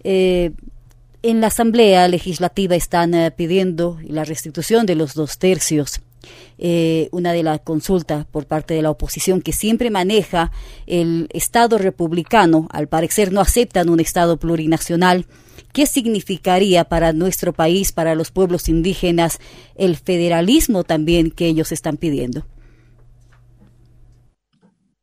Eh, 0.02 0.52
en 1.24 1.40
la 1.40 1.46
Asamblea 1.46 2.06
Legislativa 2.06 2.76
están 2.76 3.14
eh, 3.14 3.30
pidiendo 3.30 3.98
la 4.06 4.24
restitución 4.24 4.84
de 4.84 4.94
los 4.94 5.14
dos 5.14 5.38
tercios. 5.38 6.02
Eh, 6.58 7.08
una 7.12 7.32
de 7.32 7.42
las 7.42 7.60
consultas 7.60 8.26
por 8.26 8.44
parte 8.44 8.74
de 8.74 8.82
la 8.82 8.90
oposición 8.90 9.40
que 9.40 9.52
siempre 9.52 9.90
maneja 9.90 10.52
el 10.86 11.28
Estado 11.30 11.78
republicano, 11.78 12.68
al 12.70 12.88
parecer 12.88 13.32
no 13.32 13.40
aceptan 13.40 13.88
un 13.88 14.00
Estado 14.00 14.36
plurinacional. 14.36 15.24
¿Qué 15.72 15.86
significaría 15.86 16.84
para 16.84 17.14
nuestro 17.14 17.54
país, 17.54 17.90
para 17.90 18.14
los 18.14 18.30
pueblos 18.30 18.68
indígenas, 18.68 19.38
el 19.76 19.96
federalismo 19.96 20.84
también 20.84 21.30
que 21.30 21.46
ellos 21.46 21.72
están 21.72 21.96
pidiendo? 21.96 22.44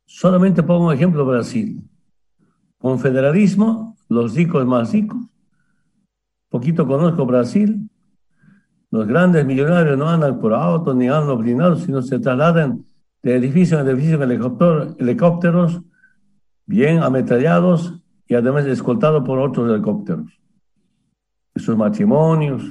Solamente 0.06 0.62
pongo 0.62 0.86
un 0.86 0.94
ejemplo 0.94 1.26
Brasil. 1.26 1.82
Con 2.78 3.00
federalismo, 3.00 3.96
los 4.08 4.36
ricos 4.36 4.64
más 4.64 4.92
ricos 4.92 5.31
Poquito 6.52 6.86
conozco 6.86 7.24
Brasil. 7.24 7.88
Los 8.90 9.06
grandes 9.06 9.46
millonarios 9.46 9.96
no 9.96 10.06
andan 10.06 10.38
por 10.38 10.52
autos 10.52 10.94
ni 10.94 11.08
andan 11.08 11.38
blindados, 11.38 11.84
sino 11.84 12.02
se 12.02 12.18
trasladan 12.18 12.84
de 13.22 13.36
edificio 13.36 13.80
en 13.80 13.88
edificio 13.88 14.22
en 14.22 14.94
helicópteros 14.98 15.80
bien 16.66 17.02
ametrallados 17.02 17.94
y 18.28 18.34
además 18.34 18.66
escoltados 18.66 19.24
por 19.24 19.38
otros 19.38 19.70
helicópteros. 19.70 20.26
Esos 21.54 21.74
matrimonios. 21.74 22.62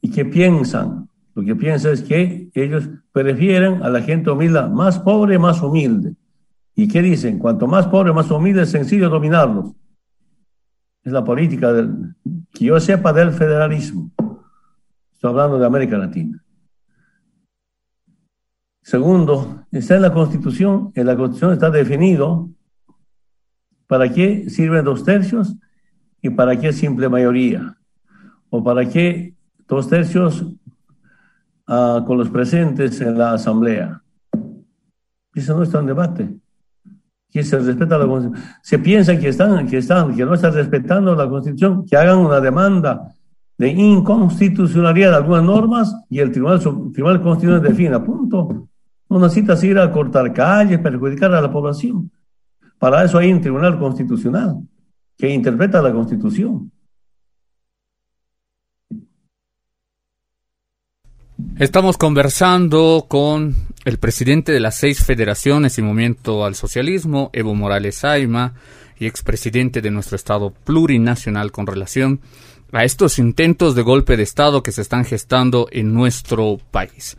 ¿Y 0.00 0.10
qué 0.10 0.24
piensan? 0.24 1.08
Lo 1.36 1.44
que 1.44 1.54
piensan 1.54 1.92
es 1.92 2.02
que 2.02 2.50
ellos 2.52 2.88
prefieren 3.12 3.80
a 3.84 3.90
la 3.90 4.02
gente 4.02 4.28
humilde, 4.28 4.68
más 4.70 4.98
pobre, 4.98 5.38
más 5.38 5.62
humilde. 5.62 6.16
¿Y 6.74 6.88
qué 6.88 7.00
dicen? 7.00 7.38
Cuanto 7.38 7.68
más 7.68 7.86
pobre, 7.86 8.12
más 8.12 8.28
humilde, 8.28 8.62
es 8.62 8.70
sencillo 8.70 9.08
dominarlos. 9.08 9.72
Es 11.04 11.12
la 11.12 11.24
política 11.24 11.72
del, 11.72 12.14
que 12.52 12.66
yo 12.66 12.78
sepa 12.80 13.12
del 13.12 13.32
federalismo. 13.32 14.10
Estoy 15.12 15.30
hablando 15.30 15.58
de 15.58 15.66
América 15.66 15.96
Latina. 15.96 16.42
Segundo, 18.82 19.66
está 19.70 19.96
en 19.96 20.02
la 20.02 20.12
Constitución. 20.12 20.92
En 20.94 21.06
la 21.06 21.16
Constitución 21.16 21.52
está 21.52 21.70
definido 21.70 22.50
para 23.86 24.12
qué 24.12 24.48
sirven 24.50 24.84
dos 24.84 25.04
tercios 25.04 25.56
y 26.22 26.30
para 26.30 26.58
qué 26.58 26.72
simple 26.72 27.08
mayoría. 27.08 27.76
O 28.50 28.62
para 28.64 28.88
qué 28.88 29.34
dos 29.66 29.88
tercios 29.88 30.42
uh, 30.42 32.04
con 32.06 32.18
los 32.18 32.30
presentes 32.30 33.00
en 33.00 33.18
la 33.18 33.32
Asamblea. 33.32 34.02
Eso 35.34 35.56
no 35.56 35.62
está 35.62 35.80
en 35.80 35.86
debate 35.86 36.40
que 37.30 37.44
se 37.44 37.58
respeta 37.58 37.98
la 37.98 38.06
Constitución. 38.06 38.50
Se 38.62 38.78
piensa 38.78 39.18
que 39.18 39.28
están, 39.28 39.66
que 39.66 39.78
están, 39.78 40.14
que 40.14 40.24
no 40.24 40.34
están 40.34 40.54
respetando 40.54 41.14
la 41.14 41.28
Constitución, 41.28 41.84
que 41.84 41.96
hagan 41.96 42.18
una 42.18 42.40
demanda 42.40 43.14
de 43.58 43.68
inconstitucionalidad 43.68 45.10
de 45.10 45.16
algunas 45.16 45.42
normas 45.42 45.96
y 46.08 46.20
el 46.20 46.30
Tribunal, 46.30 46.60
Tribunal 46.60 47.20
Constitucional 47.20 47.62
defina, 47.62 48.02
punto. 48.02 48.68
No 49.10 49.18
necesitas 49.18 49.62
ir 49.64 49.78
a 49.78 49.90
cortar 49.90 50.32
calles, 50.32 50.78
perjudicar 50.78 51.32
a 51.34 51.40
la 51.40 51.50
población. 51.50 52.10
Para 52.78 53.04
eso 53.04 53.18
hay 53.18 53.32
un 53.32 53.40
Tribunal 53.40 53.78
Constitucional 53.78 54.62
que 55.16 55.28
interpreta 55.28 55.82
la 55.82 55.92
Constitución. 55.92 56.70
Estamos 61.58 61.98
conversando 61.98 63.06
con 63.08 63.56
el 63.84 63.98
presidente 63.98 64.52
de 64.52 64.60
las 64.60 64.76
seis 64.76 65.02
federaciones 65.02 65.76
y 65.76 65.82
movimiento 65.82 66.44
al 66.44 66.54
socialismo, 66.54 67.30
Evo 67.32 67.56
Morales 67.56 68.04
Aima, 68.04 68.54
y 68.96 69.06
expresidente 69.06 69.82
de 69.82 69.90
nuestro 69.90 70.14
Estado 70.14 70.50
plurinacional 70.52 71.50
con 71.50 71.66
relación 71.66 72.20
a 72.70 72.84
estos 72.84 73.18
intentos 73.18 73.74
de 73.74 73.82
golpe 73.82 74.16
de 74.16 74.22
Estado 74.22 74.62
que 74.62 74.70
se 74.70 74.82
están 74.82 75.04
gestando 75.04 75.66
en 75.72 75.92
nuestro 75.92 76.58
país. 76.70 77.16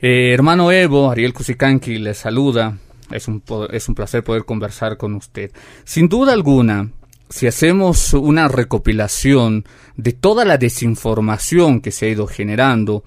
Eh, 0.00 0.32
hermano 0.34 0.72
Evo, 0.72 1.08
Ariel 1.08 1.32
Cusicanqui 1.32 1.98
le 1.98 2.14
saluda. 2.14 2.76
Es 3.12 3.28
un, 3.28 3.40
es 3.70 3.88
un 3.88 3.94
placer 3.94 4.24
poder 4.24 4.44
conversar 4.44 4.96
con 4.96 5.14
usted. 5.14 5.52
Sin 5.84 6.08
duda 6.08 6.32
alguna, 6.32 6.90
si 7.28 7.46
hacemos 7.46 8.14
una 8.14 8.48
recopilación 8.48 9.64
de 9.96 10.12
toda 10.12 10.44
la 10.44 10.58
desinformación 10.58 11.80
que 11.80 11.92
se 11.92 12.06
ha 12.06 12.08
ido 12.08 12.26
generando, 12.26 13.04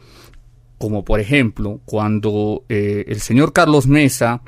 como 0.78 1.06
por 1.06 1.20
ejemplo 1.20 1.80
cuando 1.86 2.64
eh, 2.70 3.06
el 3.08 3.22
señor 3.22 3.54
Carlos 3.54 3.88
Mesa 3.88 4.42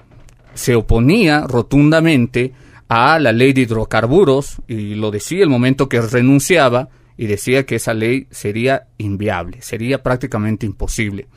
se 0.53 0.75
oponía 0.75 1.45
rotundamente 1.47 2.53
a 2.87 3.19
la 3.19 3.31
ley 3.31 3.53
de 3.53 3.61
hidrocarburos 3.61 4.57
y 4.67 4.95
lo 4.95 5.11
decía 5.11 5.43
el 5.43 5.49
momento 5.49 5.89
que 5.89 6.01
renunciaba 6.01 6.89
y 7.17 7.27
decía 7.27 7.65
que 7.65 7.75
esa 7.75 7.93
ley 7.93 8.27
sería 8.31 8.87
inviable, 8.97 9.61
sería 9.61 10.03
prácticamente 10.03 10.65
imposible. 10.65 11.27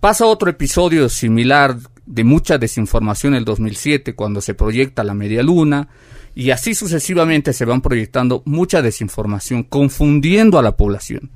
Pasa 0.00 0.26
otro 0.26 0.50
episodio 0.50 1.08
similar 1.08 1.76
de 2.06 2.24
mucha 2.24 2.58
desinformación 2.58 3.34
en 3.34 3.38
el 3.38 3.44
2007 3.44 4.14
cuando 4.14 4.40
se 4.40 4.54
proyecta 4.54 5.04
la 5.04 5.14
media 5.14 5.42
luna 5.42 5.88
y 6.34 6.50
así 6.50 6.74
sucesivamente 6.74 7.52
se 7.52 7.64
van 7.64 7.80
proyectando 7.80 8.42
mucha 8.44 8.82
desinformación 8.82 9.64
confundiendo 9.64 10.58
a 10.58 10.62
la 10.62 10.76
población. 10.76 11.30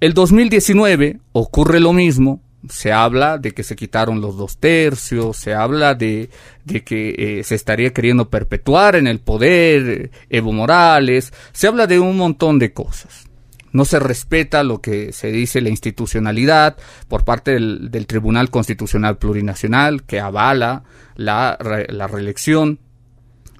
El 0.00 0.14
2019 0.14 1.18
ocurre 1.32 1.80
lo 1.80 1.92
mismo, 1.92 2.40
se 2.68 2.92
habla 2.92 3.36
de 3.38 3.50
que 3.52 3.64
se 3.64 3.74
quitaron 3.74 4.20
los 4.20 4.36
dos 4.36 4.58
tercios, 4.58 5.36
se 5.36 5.54
habla 5.54 5.96
de, 5.96 6.30
de 6.64 6.84
que 6.84 7.40
eh, 7.40 7.44
se 7.44 7.56
estaría 7.56 7.92
queriendo 7.92 8.30
perpetuar 8.30 8.94
en 8.94 9.08
el 9.08 9.18
poder 9.18 9.88
eh, 9.88 10.10
Evo 10.30 10.52
Morales, 10.52 11.32
se 11.52 11.66
habla 11.66 11.88
de 11.88 11.98
un 11.98 12.16
montón 12.16 12.60
de 12.60 12.72
cosas. 12.72 13.26
No 13.72 13.84
se 13.84 13.98
respeta 13.98 14.62
lo 14.62 14.80
que 14.80 15.12
se 15.12 15.32
dice 15.32 15.60
la 15.60 15.68
institucionalidad 15.68 16.76
por 17.08 17.24
parte 17.24 17.52
del, 17.52 17.90
del 17.90 18.06
Tribunal 18.06 18.50
Constitucional 18.50 19.18
Plurinacional 19.18 20.04
que 20.04 20.20
avala 20.20 20.84
la, 21.16 21.58
la 21.88 22.06
reelección. 22.06 22.78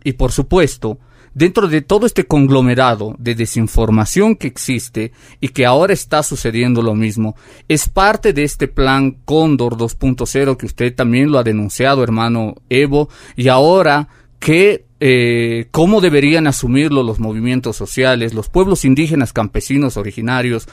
Y 0.04 0.12
por 0.12 0.32
supuesto, 0.32 0.98
dentro 1.38 1.68
de 1.68 1.82
todo 1.82 2.04
este 2.04 2.26
conglomerado 2.26 3.14
de 3.16 3.36
desinformación 3.36 4.34
que 4.34 4.48
existe 4.48 5.12
y 5.40 5.50
que 5.50 5.66
ahora 5.66 5.92
está 5.92 6.24
sucediendo 6.24 6.82
lo 6.82 6.96
mismo, 6.96 7.36
es 7.68 7.88
parte 7.88 8.32
de 8.32 8.42
este 8.42 8.66
plan 8.66 9.18
Cóndor 9.24 9.76
2.0 9.76 10.56
que 10.56 10.66
usted 10.66 10.92
también 10.92 11.30
lo 11.30 11.38
ha 11.38 11.44
denunciado, 11.44 12.02
hermano 12.02 12.56
Evo, 12.68 13.08
y 13.36 13.46
ahora 13.46 14.08
que 14.40 14.86
eh, 14.98 15.68
cómo 15.70 16.00
deberían 16.00 16.48
asumirlo 16.48 17.04
los 17.04 17.20
movimientos 17.20 17.76
sociales, 17.76 18.34
los 18.34 18.48
pueblos 18.48 18.84
indígenas 18.84 19.32
campesinos 19.32 19.96
originarios, 19.96 20.66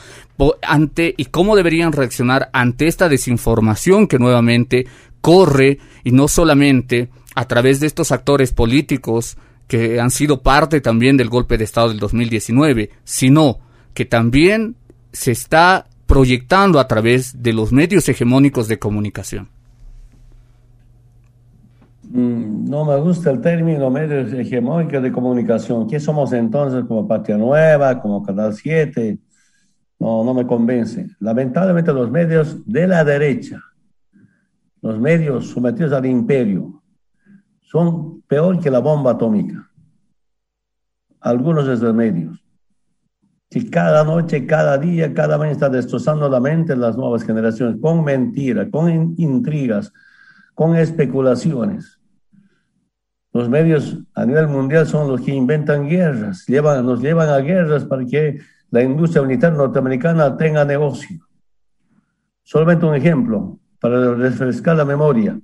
ante 0.64 1.14
y 1.16 1.26
cómo 1.26 1.56
deberían 1.56 1.92
reaccionar 1.92 2.50
ante 2.54 2.88
esta 2.88 3.08
desinformación 3.08 4.08
que 4.08 4.18
nuevamente 4.18 4.88
corre 5.22 5.78
y 6.04 6.12
no 6.12 6.28
solamente 6.28 7.10
a 7.36 7.46
través 7.48 7.80
de 7.80 7.86
estos 7.86 8.12
actores 8.12 8.52
políticos 8.52 9.38
que 9.68 10.00
han 10.00 10.12
sido 10.12 10.42
parte 10.42 10.82
también 10.82 11.18
del 11.18 11.30
golpe 11.30 11.58
de 11.58 11.64
Estado 11.64 11.90
del 11.90 12.00
2019, 12.00 12.92
sino 13.04 13.60
que 13.94 14.06
también 14.06 14.76
se 15.12 15.32
está 15.32 15.88
proyectando 16.06 16.80
a 16.80 16.88
través 16.88 17.42
de 17.42 17.54
los 17.54 17.72
medios 17.72 18.08
hegemónicos 18.08 18.68
de 18.68 18.78
comunicación. 18.78 19.50
Mm, 22.04 22.70
no 22.70 22.86
me 22.86 23.00
gusta 23.00 23.32
el 23.32 23.42
término 23.42 23.90
medios 23.90 24.32
hegemónicos 24.32 25.02
de 25.02 25.12
comunicación. 25.12 25.88
¿Qué 25.88 26.00
somos 26.00 26.32
entonces 26.34 26.86
como 26.86 27.08
Patria 27.08 27.38
Nueva, 27.38 28.00
como 28.02 28.24
Canal 28.24 28.54
7? 28.54 29.18
No, 30.00 30.24
no 30.24 30.34
me 30.34 30.46
convence. 30.46 31.08
Lamentablemente 31.20 31.92
los 31.92 32.12
medios 32.12 32.64
de 32.66 32.88
la 32.88 33.04
derecha, 33.04 33.62
los 34.82 35.00
medios 35.00 35.48
sometidos 35.48 35.94
al 35.94 36.06
imperio, 36.06 36.75
son 37.66 38.22
peor 38.22 38.60
que 38.60 38.70
la 38.70 38.80
bomba 38.80 39.12
atómica. 39.12 39.70
Algunos 41.20 41.66
de 41.66 41.74
esos 41.74 41.94
medios. 41.94 42.40
Que 43.50 43.70
cada 43.70 44.04
noche, 44.04 44.46
cada 44.46 44.78
día, 44.78 45.14
cada 45.14 45.38
mes 45.38 45.54
está 45.54 45.70
destrozando 45.70 46.30
la 46.30 46.40
mente 46.40 46.74
de 46.74 46.80
las 46.80 46.96
nuevas 46.96 47.24
generaciones 47.24 47.78
con 47.82 48.04
mentiras, 48.04 48.68
con 48.72 49.16
intrigas, 49.18 49.92
con 50.54 50.76
especulaciones. 50.76 52.00
Los 53.34 53.50
medios 53.50 53.98
a 54.14 54.26
nivel 54.26 54.48
mundial 54.48 54.88
son 54.88 55.10
los 55.10 55.22
que 55.22 55.34
inventan 55.34 55.90
guerras, 55.90 56.46
llevan, 56.48 56.86
nos 56.86 57.02
llevan 57.02 57.30
a 57.30 57.40
guerras 57.40 57.84
para 57.84 58.06
que 58.06 58.40
la 58.70 58.84
industria 58.84 59.24
militar 59.24 59.54
norteamericana 59.54 60.38
tenga 60.38 60.64
negocio. 60.64 61.20
Solamente 62.44 62.86
un 62.86 62.96
ejemplo 62.96 63.60
para 63.80 64.14
refrescar 64.14 64.78
la 64.78 64.86
memoria 64.86 65.40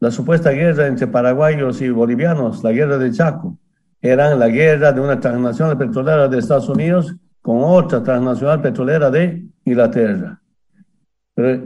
la 0.00 0.10
supuesta 0.10 0.50
guerra 0.50 0.86
entre 0.86 1.06
paraguayos 1.06 1.80
y 1.80 1.90
bolivianos, 1.90 2.62
la 2.62 2.72
guerra 2.72 2.98
de 2.98 3.10
Chaco, 3.10 3.58
eran 4.00 4.38
la 4.38 4.48
guerra 4.48 4.92
de 4.92 5.00
una 5.00 5.18
transnacional 5.18 5.76
petrolera 5.76 6.28
de 6.28 6.38
Estados 6.38 6.68
Unidos 6.68 7.16
con 7.42 7.58
otra 7.62 8.02
transnacional 8.02 8.60
petrolera 8.60 9.10
de 9.10 9.44
Inglaterra. 9.64 10.40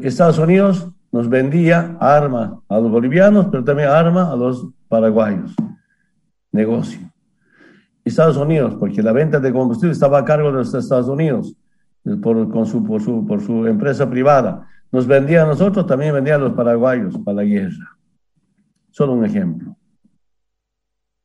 Estados 0.03 0.39
Unidos 0.39 0.89
nos 1.11 1.29
vendía 1.29 1.97
armas 2.01 2.53
a 2.69 2.79
los 2.79 2.91
bolivianos, 2.91 3.49
pero 3.51 3.65
también 3.65 3.89
armas 3.89 4.29
a 4.29 4.37
los 4.37 4.67
paraguayos. 4.89 5.55
Negocio. 6.53 7.01
Estados 8.05 8.37
Unidos, 8.37 8.75
porque 8.79 9.03
la 9.03 9.13
venta 9.13 9.41
de 9.41 9.53
combustible 9.53 9.93
estaba 9.93 10.19
a 10.19 10.25
cargo 10.25 10.51
de 10.51 10.59
los 10.59 10.75
Estados 10.75 11.09
Unidos 11.09 11.55
por, 12.23 12.51
con 12.51 13.27
por 13.27 13.41
su 13.43 13.67
empresa 13.67 14.09
privada. 14.09 14.67
Nos 14.91 15.07
vendía 15.07 15.43
a 15.43 15.47
nosotros, 15.47 15.87
también 15.87 16.15
vendía 16.15 16.35
a 16.35 16.39
los 16.39 16.53
paraguayos 16.53 17.17
para 17.19 17.37
la 17.37 17.45
guerra. 17.45 17.97
Solo 18.93 19.15
un 19.15 19.25
ejemplo. 19.25 19.75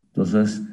Entonces, 0.08 0.64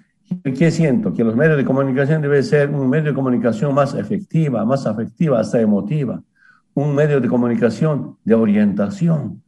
¿qué 0.42 0.70
siento? 0.70 1.12
Que 1.12 1.24
los 1.24 1.34
medios 1.34 1.56
de 1.56 1.64
comunicación 1.64 2.22
deben 2.22 2.42
ser 2.44 2.70
un 2.70 2.88
medio 2.88 3.10
de 3.10 3.14
comunicación 3.14 3.74
más 3.74 3.94
efectiva, 3.94 4.64
más 4.64 4.86
afectiva, 4.86 5.40
hasta 5.40 5.60
emotiva. 5.60 6.22
Un 6.72 6.94
medio 6.94 7.20
de 7.20 7.28
comunicación 7.28 8.16
de 8.24 8.34
orientación, 8.34 9.42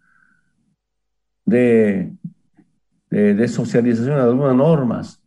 de, 1.44 2.12
socialización 3.46 4.16
de 4.16 4.22
algunas 4.22 4.56
normas, 4.56 5.22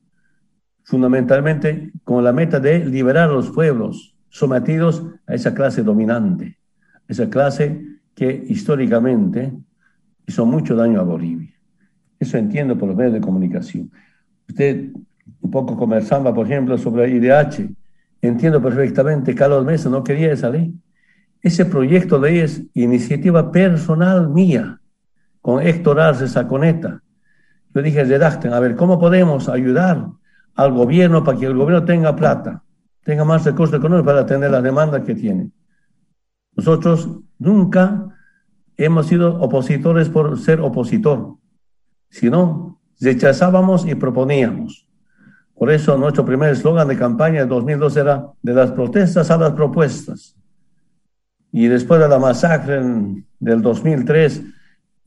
fundamentalmente 0.84 1.94
con 2.04 2.26
la 2.26 2.34
meta 2.34 2.60
de 2.60 2.86
liberar 2.86 3.30
a 3.30 3.34
los 3.34 3.50
pueblos 3.50 4.14
sometidos 4.28 5.06
a 5.26 5.36
esa 5.36 5.54
clase 5.54 5.84
dominante, 5.84 6.60
esa 7.08 7.30
clase 7.30 7.82
que 8.14 8.46
históricamente 8.50 9.54
hizo 10.28 10.46
mucho 10.46 10.76
daño 10.76 11.00
a 11.00 11.04
Bolivia. 11.04 11.59
Eso 12.20 12.38
entiendo 12.38 12.78
por 12.78 12.90
los 12.90 12.98
medios 12.98 13.14
de 13.14 13.22
comunicación. 13.22 13.92
Usted 14.48 14.90
un 15.42 15.52
poco 15.52 15.78
conversaba, 15.78 16.34
por 16.34 16.46
ejemplo, 16.46 16.78
sobre 16.78 17.10
IDH. 17.10 17.70
Entiendo 18.22 18.62
perfectamente, 18.62 19.34
Carlos 19.34 19.66
Mesa 19.66 19.90
no 19.90 20.04
quería 20.04 20.32
esa 20.32 20.50
ley. 20.50 20.74
Ese 21.42 21.66
proyecto 21.66 22.20
de 22.20 22.30
ley 22.30 22.40
es 22.40 22.64
iniciativa 22.74 23.52
personal 23.52 24.30
mía, 24.30 24.82
con 25.42 25.66
Héctor 25.66 26.00
Arce 26.02 26.28
Saconeta. 26.28 27.02
Yo 27.74 27.82
dije, 27.82 28.04
redacten, 28.04 28.52
a 28.52 28.60
ver, 28.60 28.76
¿cómo 28.76 29.00
podemos 29.00 29.48
ayudar 29.48 30.08
al 30.56 30.74
gobierno 30.74 31.24
para 31.24 31.38
que 31.38 31.46
el 31.46 31.56
gobierno 31.56 31.86
tenga 31.86 32.16
plata, 32.16 32.64
tenga 33.04 33.24
más 33.24 33.46
recursos 33.46 33.78
económicos 33.78 34.08
para 34.08 34.22
atender 34.22 34.52
las 34.52 34.64
demandas 34.64 35.04
que 35.04 35.16
tiene? 35.16 35.52
Nosotros 36.56 37.10
nunca 37.38 38.08
hemos 38.76 39.08
sido 39.08 39.40
opositores 39.40 40.10
por 40.10 40.38
ser 40.38 40.60
opositor, 40.60 41.39
sino 42.10 42.80
rechazábamos 43.00 43.88
y 43.88 43.96
proponíamos. 43.96 44.88
Por 45.56 45.72
eso 45.72 45.98
nuestro 45.98 46.26
primer 46.26 46.52
eslogan 46.52 46.88
de 46.88 46.98
campaña 46.98 47.42
de 47.42 47.48
2002 47.48 47.98
era 47.98 48.32
de 48.42 48.54
las 48.54 48.72
protestas 48.72 49.30
a 49.30 49.38
las 49.38 49.52
propuestas. 49.52 50.36
Y 51.52 51.68
después 51.68 52.00
de 52.00 52.08
la 52.08 52.20
masacre 52.20 52.82
del 53.40 53.62
2003 53.62 54.44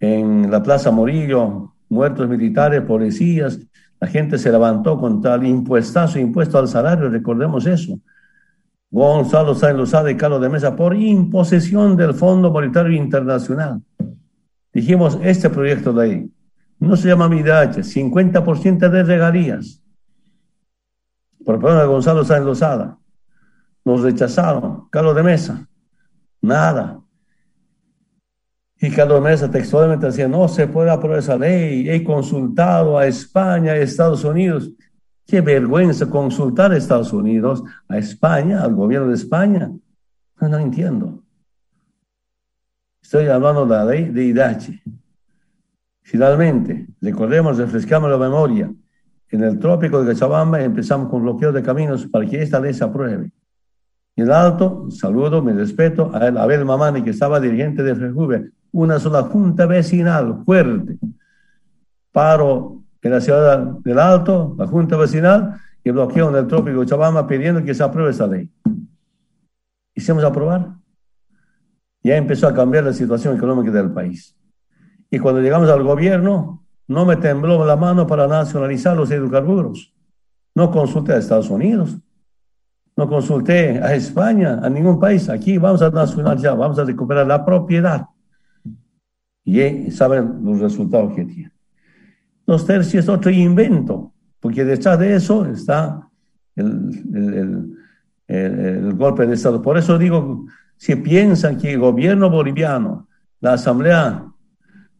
en 0.00 0.50
la 0.50 0.62
Plaza 0.62 0.90
Morillo, 0.90 1.72
muertos 1.88 2.28
militares, 2.28 2.82
policías, 2.82 3.60
la 4.00 4.08
gente 4.08 4.36
se 4.36 4.50
levantó 4.50 4.98
contra 4.98 5.36
el 5.36 5.46
impuestazo, 5.46 6.18
impuesto 6.18 6.58
al 6.58 6.68
salario, 6.68 7.08
recordemos 7.08 7.66
eso. 7.66 7.98
Gonzalo 8.90 9.54
Sáenz 9.54 9.78
Lozada 9.78 10.10
y 10.10 10.16
Carlos 10.16 10.42
de 10.42 10.50
Mesa 10.50 10.76
por 10.76 10.94
imposición 10.94 11.96
del 11.96 12.12
Fondo 12.12 12.50
Monetario 12.50 12.92
Internacional. 12.92 13.80
Dijimos, 14.72 15.18
este 15.22 15.48
proyecto 15.48 15.92
de 15.92 16.04
ahí 16.04 16.31
no 16.82 16.96
se 16.96 17.08
llama 17.08 17.28
MIDH, 17.28 17.84
50% 17.84 18.90
de 18.90 19.02
regalías. 19.04 19.80
Por 21.44 21.60
de 21.60 21.86
Gonzalo 21.86 22.24
Sáenz 22.24 22.44
Lozada. 22.44 22.98
Nos 23.84 24.02
rechazaron. 24.02 24.88
Carlos 24.90 25.14
de 25.14 25.22
Mesa, 25.22 25.68
nada. 26.40 27.00
Y 28.80 28.90
Carlos 28.90 29.22
de 29.22 29.30
Mesa 29.30 29.50
textualmente 29.50 30.06
decía, 30.06 30.26
no 30.26 30.48
se 30.48 30.66
puede 30.66 30.90
aprobar 30.90 31.20
esa 31.20 31.36
ley. 31.36 31.88
He 31.88 32.02
consultado 32.02 32.98
a 32.98 33.06
España, 33.06 33.72
a 33.72 33.76
Estados 33.76 34.24
Unidos. 34.24 34.70
Qué 35.24 35.40
vergüenza 35.40 36.10
consultar 36.10 36.72
a 36.72 36.76
Estados 36.76 37.12
Unidos, 37.12 37.62
a 37.88 37.98
España, 37.98 38.60
al 38.60 38.74
gobierno 38.74 39.08
de 39.08 39.14
España. 39.14 39.70
No, 40.40 40.58
entiendo. 40.58 41.22
Estoy 43.00 43.28
hablando 43.28 43.66
de 43.66 43.76
la 43.76 43.84
ley 43.84 44.04
de 44.06 44.24
IDH. 44.24 45.01
Finalmente, 46.02 46.86
recordemos, 47.00 47.58
refrescamos 47.58 48.10
la 48.10 48.18
memoria. 48.18 48.70
En 49.30 49.42
el 49.42 49.58
trópico 49.58 50.02
de 50.02 50.12
Cochabamba 50.12 50.60
empezamos 50.60 51.08
con 51.08 51.22
bloqueo 51.22 51.52
de 51.52 51.62
caminos 51.62 52.06
para 52.06 52.26
que 52.26 52.42
esta 52.42 52.60
ley 52.60 52.74
se 52.74 52.84
apruebe. 52.84 53.32
En 54.14 54.24
el 54.24 54.32
alto, 54.32 54.90
saludo, 54.90 55.42
me 55.42 55.54
respeto 55.54 56.10
a 56.14 56.26
Abel 56.26 56.64
Mamani, 56.64 57.02
que 57.02 57.10
estaba 57.10 57.40
dirigente 57.40 57.82
de 57.82 57.94
FEJUVE, 57.94 58.50
una 58.72 58.98
sola 58.98 59.22
junta 59.22 59.64
vecinal 59.64 60.42
fuerte. 60.44 60.98
Paro 62.10 62.82
en 63.00 63.10
la 63.10 63.20
ciudad 63.20 63.78
del 63.82 63.98
Alto, 63.98 64.54
la 64.58 64.66
junta 64.66 64.96
vecinal, 64.96 65.56
y 65.82 65.90
bloqueo 65.90 66.28
en 66.28 66.36
el 66.36 66.46
trópico 66.46 66.80
de 66.80 66.84
Cochabamba 66.84 67.26
pidiendo 67.26 67.64
que 67.64 67.74
se 67.74 67.82
apruebe 67.82 68.10
esa 68.10 68.26
ley. 68.26 68.50
Hicimos 69.94 70.22
aprobar. 70.24 70.74
Ya 72.02 72.16
empezó 72.16 72.46
a 72.48 72.54
cambiar 72.54 72.84
la 72.84 72.92
situación 72.92 73.36
económica 73.36 73.70
del 73.70 73.90
país. 73.90 74.36
Y 75.12 75.18
cuando 75.18 75.42
llegamos 75.42 75.68
al 75.68 75.82
gobierno, 75.82 76.64
no 76.88 77.04
me 77.04 77.16
tembló 77.16 77.66
la 77.66 77.76
mano 77.76 78.06
para 78.06 78.26
nacionalizar 78.26 78.96
los 78.96 79.10
hidrocarburos. 79.10 79.92
No 80.54 80.70
consulté 80.70 81.12
a 81.12 81.18
Estados 81.18 81.50
Unidos, 81.50 81.98
no 82.96 83.06
consulté 83.06 83.78
a 83.78 83.94
España, 83.94 84.60
a 84.62 84.70
ningún 84.70 84.98
país. 84.98 85.28
Aquí 85.28 85.58
vamos 85.58 85.82
a 85.82 85.90
nacionalizar, 85.90 86.56
vamos 86.56 86.78
a 86.78 86.84
recuperar 86.84 87.26
la 87.26 87.44
propiedad. 87.44 88.06
Y 89.44 89.90
saben 89.90 90.42
los 90.42 90.60
resultados 90.60 91.12
que 91.14 91.26
tiene. 91.26 91.52
Los 92.46 92.64
tercios 92.64 93.04
es 93.04 93.08
otro 93.10 93.30
invento, 93.30 94.14
porque 94.40 94.64
detrás 94.64 94.98
de 94.98 95.14
eso 95.14 95.44
está 95.44 96.08
el, 96.56 97.76
el 98.28 98.94
golpe 98.94 99.26
de 99.26 99.34
Estado. 99.34 99.60
Por 99.60 99.76
eso 99.76 99.98
digo, 99.98 100.46
si 100.78 100.96
piensan 100.96 101.58
que 101.58 101.74
el 101.74 101.80
gobierno 101.80 102.30
boliviano, 102.30 103.08
la 103.40 103.52
Asamblea 103.52 104.31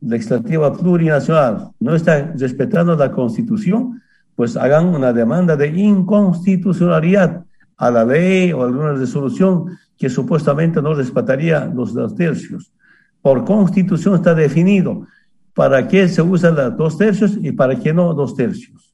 legislativa 0.02 0.72
plurinacional 0.72 1.70
no 1.78 1.94
está 1.94 2.32
respetando 2.36 2.96
la 2.96 3.12
constitución, 3.12 4.02
pues 4.34 4.56
hagan 4.56 4.86
una 4.86 5.12
demanda 5.12 5.56
de 5.56 5.68
inconstitucionalidad 5.68 7.44
a 7.76 7.90
la 7.90 8.04
ley 8.04 8.52
o 8.52 8.62
alguna 8.62 8.92
resolución 8.92 9.66
que 9.96 10.08
supuestamente 10.08 10.82
no 10.82 10.94
respetaría 10.94 11.66
los 11.66 11.94
dos 11.94 12.14
tercios. 12.14 12.72
Por 13.20 13.44
constitución 13.44 14.14
está 14.14 14.34
definido 14.34 15.06
para 15.54 15.86
qué 15.86 16.08
se 16.08 16.22
usan 16.22 16.56
los 16.56 16.76
dos 16.76 16.98
tercios 16.98 17.38
y 17.40 17.52
para 17.52 17.78
qué 17.78 17.92
no 17.92 18.12
dos 18.14 18.34
tercios. 18.34 18.92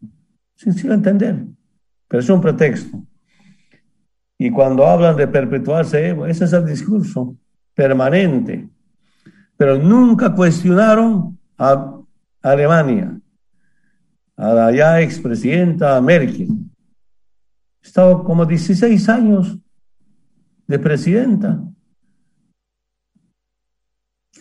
Sencillo 0.55 0.93
entender, 0.93 1.45
pero 2.09 2.21
es 2.21 2.29
un 2.29 2.41
pretexto. 2.41 3.03
Y 4.37 4.51
cuando 4.51 4.87
hablan 4.87 5.17
de 5.17 5.27
perpetuarse, 5.27 6.17
ese 6.29 6.45
es 6.45 6.53
el 6.53 6.67
discurso 6.67 7.37
permanente 7.75 8.69
pero 9.59 9.77
nunca 9.77 10.33
cuestionaron 10.33 11.37
a 11.59 12.01
Alemania, 12.41 13.21
a 14.37 14.55
la 14.55 14.73
ya 14.73 15.01
expresidenta 15.01 16.01
Merkel. 16.01 16.49
Estaba 17.83 18.23
como 18.23 18.47
16 18.47 19.09
años 19.09 19.59
de 20.65 20.79
presidenta. 20.79 21.61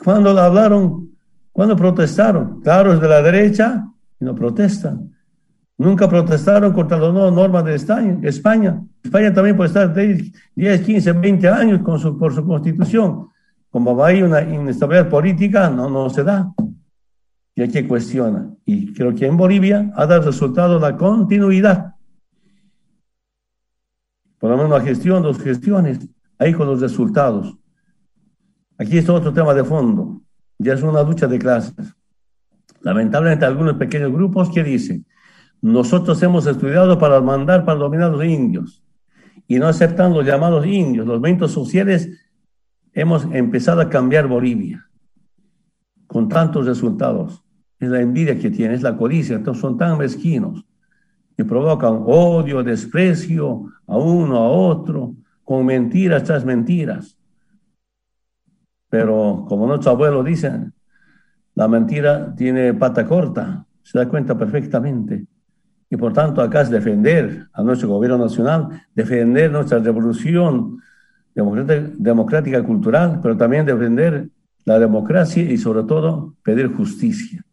Cuando 0.04 0.32
la 0.34 0.46
hablaron, 0.46 1.10
cuando 1.52 1.76
protestaron, 1.76 2.62
claro, 2.62 2.94
es 2.94 3.02
de 3.02 3.08
la 3.08 3.24
derecha 3.24 3.88
y 4.20 4.24
no 4.24 4.36
protestan. 4.36 5.16
Nunca 5.80 6.08
protestaron 6.08 6.74
contra 6.74 7.00
las 7.00 7.12
nuevas 7.12 7.34
normas 7.34 7.66
de 7.66 7.74
España. 7.74 8.84
España 9.04 9.34
también 9.34 9.58
puede 9.58 9.70
estar 9.70 9.92
10, 9.96 10.82
15, 10.82 11.12
20 11.12 11.48
años 11.50 11.82
con 11.82 11.98
su, 11.98 12.20
por 12.20 12.36
su 12.36 12.46
constitución 12.46 13.30
como 13.70 14.04
hay 14.04 14.22
una 14.22 14.42
inestabilidad 14.42 15.10
política, 15.10 15.70
no, 15.70 15.90
no 15.90 16.10
se 16.10 16.24
da. 16.24 16.54
Y 17.56 17.62
hay 17.62 17.70
que 17.70 17.88
cuestiona. 17.88 18.54
Y 18.66 18.94
creo 18.94 19.14
que 19.14 19.26
en 19.26 19.36
Bolivia 19.36 19.92
ha 19.96 20.06
dado 20.06 20.24
resultado 20.24 20.80
la 20.80 20.96
continuidad. 20.96 21.96
Por 24.40 24.52
lo 24.52 24.58
menos 24.58 24.72
la 24.72 24.82
gestión, 24.82 25.24
dos 25.24 25.40
gestiones, 25.40 26.00
ahí 26.38 26.54
con 26.54 26.68
los 26.68 26.80
resultados. 26.80 27.58
Aquí 28.78 28.98
está 28.98 29.14
otro 29.14 29.34
tema 29.34 29.54
de 29.54 29.64
fondo. 29.64 30.22
Ya 30.60 30.74
es 30.74 30.84
una 30.84 31.02
lucha 31.02 31.28
de 31.28 31.40
clases. 31.40 31.96
Lamentablemente 32.82 33.46
algunos 33.46 33.76
pequeños 33.76 34.12
grupos 34.12 34.50
que 34.50 34.64
dicen, 34.64 35.06
nosotros 35.62 36.22
hemos 36.22 36.46
estudiado 36.46 37.00
para 37.00 37.20
mandar, 37.22 37.66
para 37.66 37.80
dominar 37.80 38.12
a 38.12 38.16
los 38.16 38.24
indios. 38.24 38.84
Y 39.48 39.58
no 39.58 39.68
aceptan 39.68 40.14
los 40.14 40.26
llamados 40.26 40.66
indios, 40.66 41.08
los 41.08 41.20
movimientos 41.20 41.52
sociales 41.52 42.10
hemos 42.98 43.26
empezado 43.26 43.80
a 43.80 43.90
cambiar 43.90 44.28
Bolivia 44.28 44.90
con 46.08 46.28
tantos 46.28 46.66
resultados. 46.66 47.44
Es 47.80 47.90
la 47.90 48.02
envidia 48.02 48.40
que 48.40 48.50
tiene, 48.50 48.74
es 48.74 48.82
la 48.82 48.98
codicia, 48.98 49.40
son 49.54 49.78
tan 49.78 50.00
mezquinos 50.00 50.66
que 51.36 51.46
provocan 51.46 52.02
odio, 52.08 52.64
desprecio 52.64 53.68
a 53.86 53.98
uno, 53.98 54.38
a 54.38 54.50
otro, 54.50 55.14
con 55.44 55.64
mentiras 55.64 56.24
tras 56.24 56.44
mentiras. 56.44 57.16
pero 58.90 59.46
como 59.48 59.68
nuestro 59.68 59.92
abuelo 59.92 60.24
dice, 60.24 60.72
la 61.54 61.68
mentira 61.68 62.34
tiene 62.36 62.74
pata 62.74 63.06
corta, 63.06 63.68
se 63.84 64.00
da 64.00 64.10
cuenta 64.10 64.36
perfectamente. 64.36 65.28
Y 65.88 65.98
por 65.98 66.14
tanto 66.14 66.42
acá 66.42 66.62
es 66.62 66.72
defender 66.72 67.48
a 67.54 67.62
nuestro 67.62 67.90
gobierno 67.90 68.18
nacional, 68.18 68.70
defender 68.96 69.52
nuestra 69.52 69.78
revolución 69.78 70.80
democrática 71.98 72.64
cultural, 72.64 73.20
pero 73.22 73.38
también 73.38 73.66
defender 73.66 74.30
la 74.66 74.80
democracia 74.80 75.44
y 75.44 75.58
sobre 75.58 75.84
todo 75.84 76.36
pedir 76.44 76.74
justicia. 76.74 77.44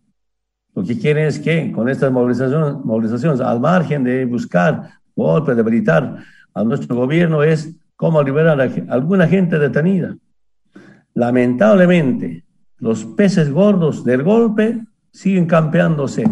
Lo 0.74 0.82
que 0.82 0.98
quieren 0.98 1.26
es 1.26 1.38
que 1.38 1.70
con 1.70 1.88
estas 1.88 2.10
movilizaciones, 2.10 2.84
movilizaciones 2.84 3.40
al 3.40 3.60
margen 3.60 4.02
de 4.02 4.24
buscar 4.24 4.90
golpes, 5.14 5.56
debilitar 5.56 6.18
a 6.52 6.64
nuestro 6.64 6.96
gobierno, 6.96 7.42
es 7.42 7.74
cómo 7.94 8.22
liberar 8.22 8.60
a 8.60 8.92
alguna 8.92 9.28
gente 9.28 9.58
detenida. 9.58 10.16
Lamentablemente, 11.14 12.44
los 12.78 13.04
peces 13.04 13.52
gordos 13.52 14.04
del 14.04 14.24
golpe 14.24 14.80
siguen 15.12 15.46
campeándose. 15.46 16.24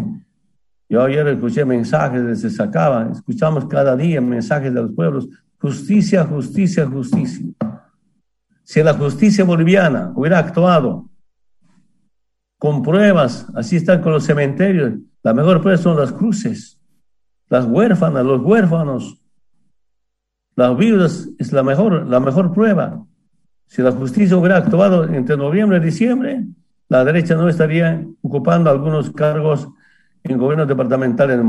Yo 0.89 1.01
ayer 1.01 1.25
escuché 1.29 1.63
mensajes 1.63 2.25
desde 2.25 2.49
Sacaba, 2.49 3.09
escuchamos 3.11 3.65
cada 3.65 3.95
día 3.95 4.19
mensajes 4.19 4.73
de 4.73 4.81
los 4.81 4.91
pueblos, 4.91 5.29
justicia, 5.63 6.25
justicia, 6.25 6.85
justicia. 6.85 7.45
Si 8.63 8.83
la 8.83 8.93
justicia 8.95 9.45
boliviana 9.45 10.11
hubiera 10.13 10.39
actuado 10.39 11.09
con 12.57 12.83
pruebas, 12.83 13.47
así 13.55 13.77
están 13.77 14.01
con 14.01 14.11
los 14.11 14.25
cementerios. 14.25 14.95
La 15.21 15.33
mejor 15.33 15.61
prueba 15.61 15.77
son 15.77 15.97
las 15.97 16.11
cruces, 16.11 16.81
las 17.47 17.65
huérfanas, 17.65 18.25
los 18.25 18.41
huérfanos. 18.41 19.21
Las 20.57 20.77
viudas 20.77 21.29
es 21.39 21.53
la 21.53 21.63
mejor, 21.63 22.07
la 22.07 22.19
mejor 22.19 22.51
prueba. 22.51 23.01
Si 23.65 23.81
la 23.81 23.93
justicia 23.93 24.35
hubiera 24.35 24.57
actuado 24.57 25.05
entre 25.05 25.37
noviembre 25.37 25.77
y 25.77 25.85
diciembre, 25.85 26.43
la 26.89 27.05
derecha 27.05 27.35
no 27.35 27.47
estaría 27.47 28.05
ocupando 28.21 28.69
algunos 28.69 29.11
cargos 29.11 29.69
en 30.23 30.37
gobiernos 30.37 30.67
departamentales 30.67 31.39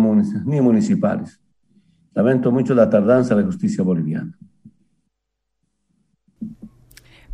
ni 0.44 0.60
municipales. 0.60 1.40
Lamento 2.14 2.52
mucho 2.52 2.74
la 2.74 2.88
tardanza 2.88 3.34
de 3.34 3.42
la 3.42 3.46
justicia 3.46 3.82
boliviana. 3.82 4.32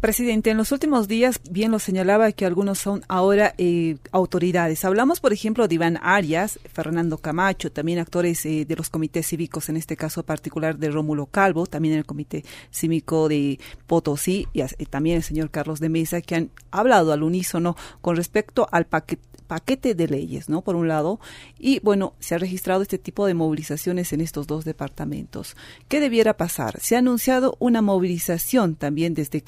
Presidente, 0.01 0.49
en 0.49 0.57
los 0.57 0.73
últimos 0.73 1.09
días 1.09 1.43
bien 1.51 1.71
lo 1.71 1.79
señalaba 1.79 2.33
que 2.33 2.47
algunos 2.47 2.79
son 2.79 3.05
ahora 3.07 3.55
eh, 3.59 3.99
autoridades. 4.13 4.87
Hablamos, 4.87 5.21
por 5.21 5.35
ejemplo, 5.35 5.69
de 5.69 5.75
Iván 5.75 5.99
Arias, 6.03 6.59
Fernando 6.73 7.19
Camacho, 7.19 7.71
también 7.71 7.99
actores 7.99 8.47
eh, 8.47 8.65
de 8.65 8.77
los 8.77 8.89
comités 8.89 9.27
cívicos, 9.27 9.69
en 9.69 9.77
este 9.77 9.99
caso 9.99 10.23
particular 10.23 10.79
de 10.79 10.91
Rómulo 10.91 11.27
Calvo, 11.27 11.67
también 11.67 11.97
el 11.97 12.07
comité 12.07 12.47
cívico 12.71 13.29
de 13.29 13.61
Potosí 13.87 14.49
y, 14.55 14.63
y 14.63 14.87
también 14.87 15.19
el 15.19 15.23
señor 15.23 15.51
Carlos 15.51 15.81
de 15.81 15.91
Mesa, 15.91 16.23
que 16.23 16.35
han 16.35 16.51
hablado 16.71 17.13
al 17.13 17.23
unísono 17.23 17.77
con 18.01 18.17
respecto 18.17 18.69
al 18.73 18.87
paquete 18.87 19.29
paquete 19.51 19.97
de 19.97 20.07
leyes, 20.07 20.49
¿no? 20.49 20.63
Por 20.63 20.77
un 20.77 20.87
lado, 20.87 21.19
y 21.59 21.81
bueno, 21.81 22.15
se 22.21 22.37
ha 22.37 22.39
registrado 22.39 22.83
este 22.83 22.99
tipo 22.99 23.27
de 23.27 23.35
movilizaciones 23.35 24.13
en 24.13 24.21
estos 24.21 24.47
dos 24.47 24.65
departamentos. 24.65 25.57
¿Qué 25.89 25.99
debiera 25.99 26.37
pasar? 26.37 26.79
Se 26.79 26.95
ha 26.95 27.01
anunciado 27.01 27.57
una 27.59 27.83
movilización 27.83 28.77
también 28.77 29.13
desde 29.13 29.43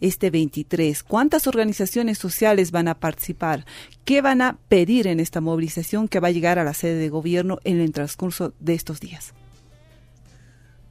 Este 0.00 0.30
23. 0.30 1.02
¿Cuántas 1.02 1.46
organizaciones 1.46 2.18
sociales 2.18 2.70
van 2.70 2.88
a 2.88 2.94
participar? 2.94 3.64
¿Qué 4.04 4.22
van 4.22 4.42
a 4.42 4.58
pedir 4.68 5.06
en 5.06 5.20
esta 5.20 5.40
movilización 5.40 6.08
que 6.08 6.20
va 6.20 6.28
a 6.28 6.32
llegar 6.32 6.58
a 6.58 6.64
la 6.64 6.74
sede 6.74 6.96
de 6.96 7.08
gobierno 7.08 7.58
en 7.64 7.80
el 7.80 7.92
transcurso 7.92 8.52
de 8.60 8.74
estos 8.74 9.00
días? 9.00 9.34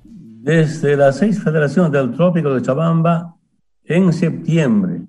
Desde 0.04 0.96
las 0.96 1.18
seis 1.18 1.42
federaciones 1.44 1.92
del 1.92 2.14
Trópico 2.14 2.54
de 2.54 2.62
Chabamba, 2.62 3.36
en 3.84 4.14
septiembre, 4.14 5.02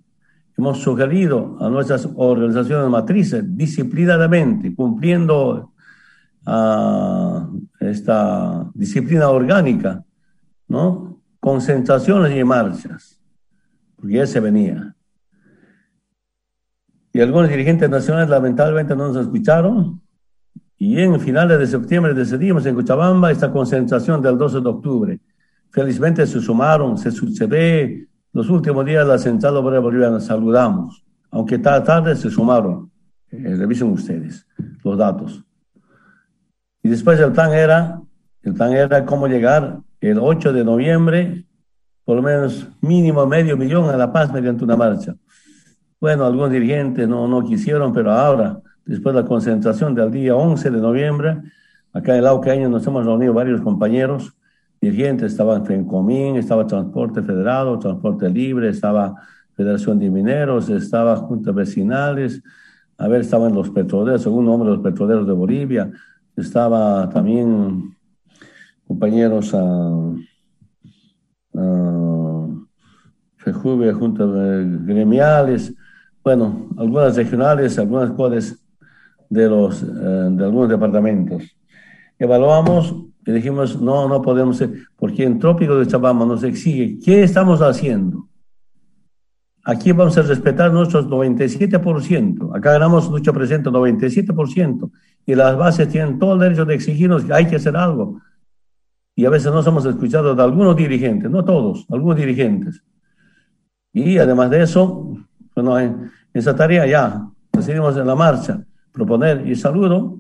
hemos 0.57 0.79
sugerido 0.79 1.57
a 1.61 1.69
nuestras 1.69 2.09
organizaciones 2.17 2.89
matrices 2.89 3.45
disciplinadamente, 3.57 4.75
cumpliendo 4.75 5.73
uh, 6.47 7.61
esta 7.81 8.71
disciplina 8.75 9.29
orgánica, 9.29 10.03
¿no? 10.69 11.21
Concentraciones 11.41 12.37
y 12.37 12.43
marchas, 12.45 13.16
porque 13.97 14.15
ya 14.15 14.27
se 14.27 14.41
venía. 14.41 14.95
Y 17.13 17.21
algunos 17.21 17.49
dirigentes 17.49 17.89
nacionales 17.89 18.29
lamentablemente 18.29 18.95
no 18.95 19.09
nos 19.09 19.17
escucharon. 19.17 20.03
Y 20.77 21.01
en 21.01 21.19
finales 21.19 21.59
de 21.59 21.67
septiembre 21.67 22.13
decidimos 22.13 22.67
en 22.67 22.75
Cochabamba 22.75 23.31
esta 23.31 23.51
concentración 23.51 24.21
del 24.21 24.37
12 24.37 24.61
de 24.61 24.69
octubre. 24.69 25.21
Felizmente 25.71 26.27
se 26.27 26.41
sumaron, 26.41 26.99
se, 26.99 27.47
ve 27.47 28.07
los 28.33 28.51
últimos 28.51 28.85
días 28.85 29.07
la 29.07 29.19
Central 29.19 29.57
Obrera 29.57 29.81
Boliviana 29.81 30.21
saludamos, 30.21 31.05
aunque 31.31 31.59
tarde 31.59 32.15
se 32.17 32.31
sumaron. 32.31 32.91
Eh, 33.31 33.57
revisen 33.57 33.91
ustedes 33.91 34.47
los 34.85 34.99
datos. 34.99 35.43
Y 36.83 36.89
después 36.89 37.19
el 37.19 37.33
plan 37.33 37.53
era, 37.53 38.01
el 38.43 38.55
plan 38.55 38.73
era 38.73 39.05
cómo 39.05 39.27
llegar 39.27 39.81
el 40.01 40.19
8 40.19 40.53
de 40.53 40.65
noviembre, 40.65 41.47
por 42.07 42.17
lo 42.17 42.23
menos 42.23 42.69
mínimo 42.81 43.27
medio 43.27 43.57
millón 43.57 43.91
a 43.91 43.97
La 43.97 44.13
Paz 44.13 44.33
mediante 44.33 44.63
una 44.63 44.77
marcha. 44.77 45.17
Bueno, 46.01 46.25
algunos 46.25 46.53
dirigentes 46.53 47.09
no, 47.09 47.27
no 47.27 47.43
quisieron, 47.43 47.93
pero 47.93 48.13
ahora, 48.13 48.61
después 48.85 49.13
de 49.13 49.23
la 49.23 49.29
concentración 49.29 49.93
del 49.93 50.13
día 50.13 50.37
11 50.37 50.71
de 50.71 50.81
noviembre, 50.81 51.43
acá 51.93 52.17
en 52.17 52.63
el 52.63 52.71
nos 52.71 52.87
hemos 52.87 53.05
reunido 53.05 53.35
varios 53.35 53.61
compañeros 53.61 54.33
dirigentes, 54.81 55.33
estaba 55.33 55.61
FENCOMIN, 55.65 56.37
estaba 56.37 56.65
Transporte 56.65 57.23
Federado, 57.23 57.77
Transporte 57.81 58.31
Libre, 58.31 58.69
estaba 58.69 59.17
Federación 59.55 59.99
de 59.99 60.09
Mineros, 60.09 60.69
estaba 60.69 61.17
Juntas 61.17 61.57
Vecinales, 61.57 62.41
a 62.99 63.09
ver, 63.09 63.23
estaban 63.23 63.53
los 63.53 63.71
petroleros, 63.71 64.23
según 64.23 64.45
nombre 64.45 64.71
los 64.71 64.81
petroleros 64.81 65.27
de 65.27 65.33
Bolivia, 65.33 65.91
estaba 66.37 67.09
también 67.09 67.97
compañeros 68.87 69.53
a, 69.55 70.15
a 71.59 72.47
FEJUVE, 73.37 73.93
juntas 73.93 74.29
gremiales, 74.85 75.75
bueno, 76.25 76.69
algunas 76.77 77.17
regionales, 77.17 77.79
algunas 77.79 78.11
codes 78.11 78.67
de, 79.29 79.49
los, 79.49 79.83
eh, 79.83 79.87
de 79.87 80.45
algunos 80.45 80.69
departamentos. 80.69 81.57
Evaluamos 82.19 82.95
y 83.25 83.33
dijimos, 83.33 83.81
no, 83.81 84.09
no 84.09 84.23
podemos 84.23 84.63
porque 84.97 85.25
en 85.25 85.39
Trópico 85.39 85.77
de 85.77 85.87
Chabamba 85.87 86.27
nos 86.27 86.43
exige, 86.43 86.99
¿qué 87.05 87.23
estamos 87.23 87.61
haciendo? 87.61 88.29
Aquí 89.69 89.91
vamos 89.91 90.17
a 90.17 90.23
respetar 90.23 90.73
nuestros 90.73 91.09
97%. 91.09 92.57
Acá 92.57 92.73
ganamos 92.73 93.11
mucho 93.11 93.33
presente, 93.33 93.69
97%. 93.69 94.91
Y 95.27 95.35
las 95.35 95.57
bases 95.57 95.89
tienen 95.89 96.21
todo 96.21 96.35
el 96.35 96.39
derecho 96.39 96.65
de 96.65 96.75
exigirnos 96.77 97.25
que 97.25 97.35
hay 97.35 97.47
que 97.47 97.57
hacer 97.57 97.77
algo. 97.77 98.21
Y 99.17 99.25
a 99.25 99.31
veces 99.31 99.51
no 99.51 99.63
somos 99.63 99.85
escuchados 99.87 100.37
de 100.37 100.43
algunos 100.43 100.77
dirigentes, 100.77 101.29
no 101.29 101.45
todos, 101.45 101.87
algunos 101.91 102.17
dirigentes. 102.17 102.83
Y 103.93 104.19
además 104.19 104.51
de 104.51 104.63
eso, 104.63 105.17
bueno, 105.55 105.81
en 105.81 106.11
esa 106.33 106.55
tarea 106.55 106.87
ya 106.87 107.27
decidimos 107.53 107.97
en 107.97 108.07
la 108.07 108.15
marcha 108.15 108.63
proponer 108.93 109.49
y 109.49 109.57
saludo 109.57 110.19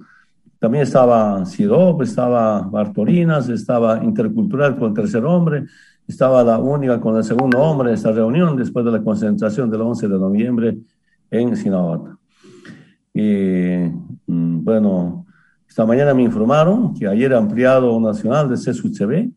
también 0.58 0.84
estaba 0.84 1.44
CIDOP, 1.44 2.02
estaba 2.02 2.62
Bartolinas, 2.62 3.48
estaba 3.48 4.02
Intercultural 4.02 4.78
con 4.78 4.94
tercer 4.94 5.24
hombre, 5.24 5.66
estaba 6.08 6.42
la 6.42 6.58
única 6.58 7.00
con 7.00 7.16
el 7.16 7.24
segundo 7.24 7.58
hombre 7.58 7.92
esta 7.92 8.12
reunión 8.12 8.56
después 8.56 8.84
de 8.84 8.92
la 8.92 9.02
concentración 9.02 9.70
del 9.70 9.82
11 9.82 10.08
de 10.08 10.18
noviembre 10.18 10.78
en 11.30 11.56
Sinaloa. 11.56 12.18
Y 13.12 13.20
mm, 14.26 14.64
bueno, 14.64 15.25
esta 15.68 15.84
mañana 15.84 16.14
me 16.14 16.22
informaron 16.22 16.94
que 16.94 17.06
ayer 17.06 17.34
ampliado 17.34 17.98
nacional 18.00 18.48
de 18.48 18.56
CSUCB 18.56 19.30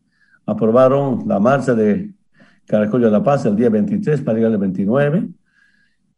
aprobaron 0.46 1.24
la 1.26 1.38
marcha 1.38 1.74
de 1.74 2.12
Caracol 2.66 3.02
de 3.02 3.10
la 3.10 3.22
Paz 3.22 3.44
el 3.46 3.56
día 3.56 3.68
23 3.68 4.20
para 4.22 4.38
llegar 4.38 4.52
al 4.52 4.58
29. 4.58 5.28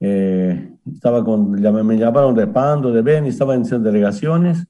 Eh, 0.01 0.73
estaba 0.93 1.25
con, 1.25 1.51
me 1.51 1.99
llamaron 1.99 2.35
de 2.35 2.47
Pando, 2.47 2.93
de 2.93 3.03
Ben, 3.03 3.25
estaba 3.25 3.55
en 3.55 3.63
delegaciones 3.63 4.67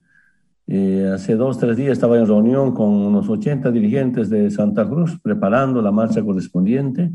eh, 0.67 1.11
hace 1.13 1.35
dos, 1.35 1.59
tres 1.59 1.77
días 1.77 1.93
estaba 1.93 2.17
en 2.17 2.27
reunión 2.27 2.73
con 2.73 2.89
unos 2.89 3.29
80 3.29 3.71
dirigentes 3.71 4.31
de 4.31 4.51
Santa 4.51 4.89
Cruz 4.89 5.19
preparando 5.21 5.83
la 5.83 5.91
marcha 5.91 6.23
correspondiente. 6.23 7.11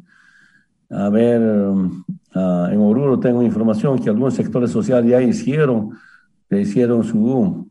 A 0.90 1.10
ver, 1.10 1.42
ah, 2.36 2.70
en 2.72 2.80
Oruro 2.80 3.20
tengo 3.20 3.42
información 3.42 4.00
que 4.00 4.10
algunos 4.10 4.36
sectores 4.36 4.72
sociales 4.72 5.10
ya 5.10 5.22
hicieron, 5.22 5.92
hicieron 6.50 7.04
su, 7.04 7.68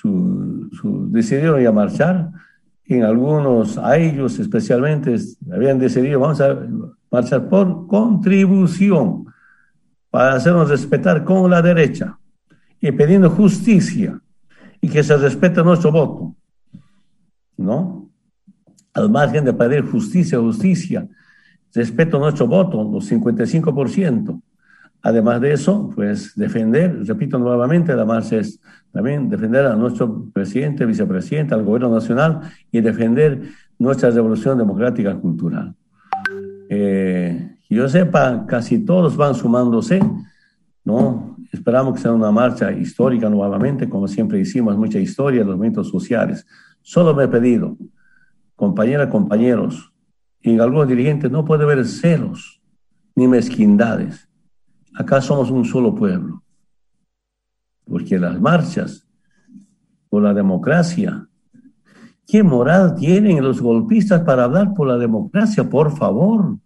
su, 0.00 1.08
decidieron 1.10 1.62
ya 1.62 1.72
marchar. 1.72 2.30
En 2.86 3.04
algunos, 3.04 3.78
a 3.78 3.96
ellos 3.96 4.38
especialmente, 4.38 5.16
habían 5.52 5.78
decidido, 5.78 6.18
vamos 6.18 6.40
a 6.40 6.58
marchar 7.10 7.48
por 7.48 7.86
contribución 7.86 9.26
para 10.10 10.34
hacernos 10.34 10.68
respetar 10.68 11.24
con 11.24 11.48
la 11.48 11.62
derecha 11.62 12.18
y 12.80 12.90
pidiendo 12.90 13.30
justicia 13.30 14.20
y 14.80 14.88
que 14.88 15.04
se 15.04 15.16
respete 15.16 15.62
nuestro 15.62 15.92
voto, 15.92 16.34
¿no? 17.56 18.10
Al 18.92 19.08
margen 19.08 19.44
de 19.44 19.52
pedir 19.52 19.82
justicia, 19.82 20.40
justicia, 20.40 21.06
respeto 21.72 22.18
nuestro 22.18 22.48
voto, 22.48 22.82
los 22.82 23.10
55%. 23.10 24.42
Además 25.02 25.40
de 25.40 25.52
eso, 25.54 25.90
pues 25.94 26.34
defender, 26.36 27.04
repito 27.06 27.38
nuevamente, 27.38 27.94
marcha 28.04 28.36
es 28.36 28.60
también 28.92 29.28
defender 29.30 29.66
a 29.66 29.74
nuestro 29.74 30.26
presidente, 30.32 30.84
vicepresidente, 30.84 31.54
al 31.54 31.64
gobierno 31.64 31.94
nacional 31.94 32.40
y 32.70 32.80
defender 32.80 33.42
nuestra 33.78 34.10
revolución 34.10 34.58
democrática 34.58 35.16
cultural. 35.16 35.74
Eh, 36.68 37.56
yo 37.70 37.88
sepa, 37.88 38.44
casi 38.46 38.80
todos 38.80 39.16
van 39.16 39.34
sumándose, 39.34 40.00
¿no? 40.84 41.36
Esperamos 41.52 41.94
que 41.94 42.00
sea 42.00 42.12
una 42.12 42.30
marcha 42.30 42.70
histórica 42.70 43.28
nuevamente, 43.30 43.88
como 43.88 44.06
siempre 44.06 44.38
hicimos, 44.38 44.76
mucha 44.76 44.98
historia, 44.98 45.44
los 45.44 45.56
movimientos 45.56 45.88
sociales. 45.88 46.46
Solo 46.82 47.14
me 47.14 47.24
he 47.24 47.28
pedido, 47.28 47.76
compañeras, 48.54 49.08
compañeros, 49.08 49.92
y 50.42 50.58
algunos 50.58 50.88
dirigentes 50.88 51.30
no 51.30 51.44
puede 51.44 51.64
haber 51.64 51.84
celos 51.86 52.60
ni 53.14 53.28
mezquindades. 53.28 54.29
Acá 54.94 55.20
somos 55.20 55.50
un 55.50 55.64
solo 55.64 55.94
pueblo. 55.94 56.42
Porque 57.84 58.18
las 58.18 58.40
marchas 58.40 59.06
por 60.08 60.22
la 60.22 60.34
democracia, 60.34 61.26
¿qué 62.26 62.42
moral 62.42 62.94
tienen 62.94 63.42
los 63.42 63.60
golpistas 63.60 64.22
para 64.22 64.44
hablar 64.44 64.74
por 64.74 64.88
la 64.88 64.96
democracia? 64.96 65.68
Por 65.68 65.96
favor. 65.96 66.58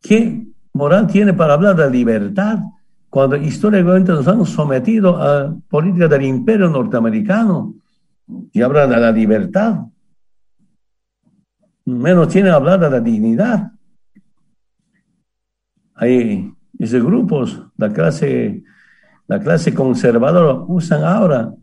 ¿Qué 0.00 0.46
moral 0.72 1.06
tiene 1.06 1.32
para 1.32 1.54
hablar 1.54 1.76
de 1.76 1.90
libertad 1.90 2.58
cuando 3.08 3.36
históricamente 3.36 4.12
nos 4.12 4.26
han 4.26 4.44
sometido 4.44 5.16
a 5.16 5.54
política 5.68 6.08
del 6.08 6.22
imperio 6.22 6.68
norteamericano 6.68 7.74
y 8.52 8.62
hablan 8.62 8.90
de 8.90 8.96
la 8.96 9.12
libertad? 9.12 9.80
Menos 11.84 12.28
tiene 12.28 12.50
hablar 12.50 12.80
de 12.80 12.90
la 12.90 13.00
dignidad. 13.00 13.72
Hay 16.02 16.52
esos 16.80 17.00
grupos, 17.04 17.62
la 17.76 17.92
clase, 17.92 18.64
la 19.28 19.38
clase 19.38 19.72
conservadora, 19.72 20.54
usan 20.66 21.04
ahora 21.04 21.54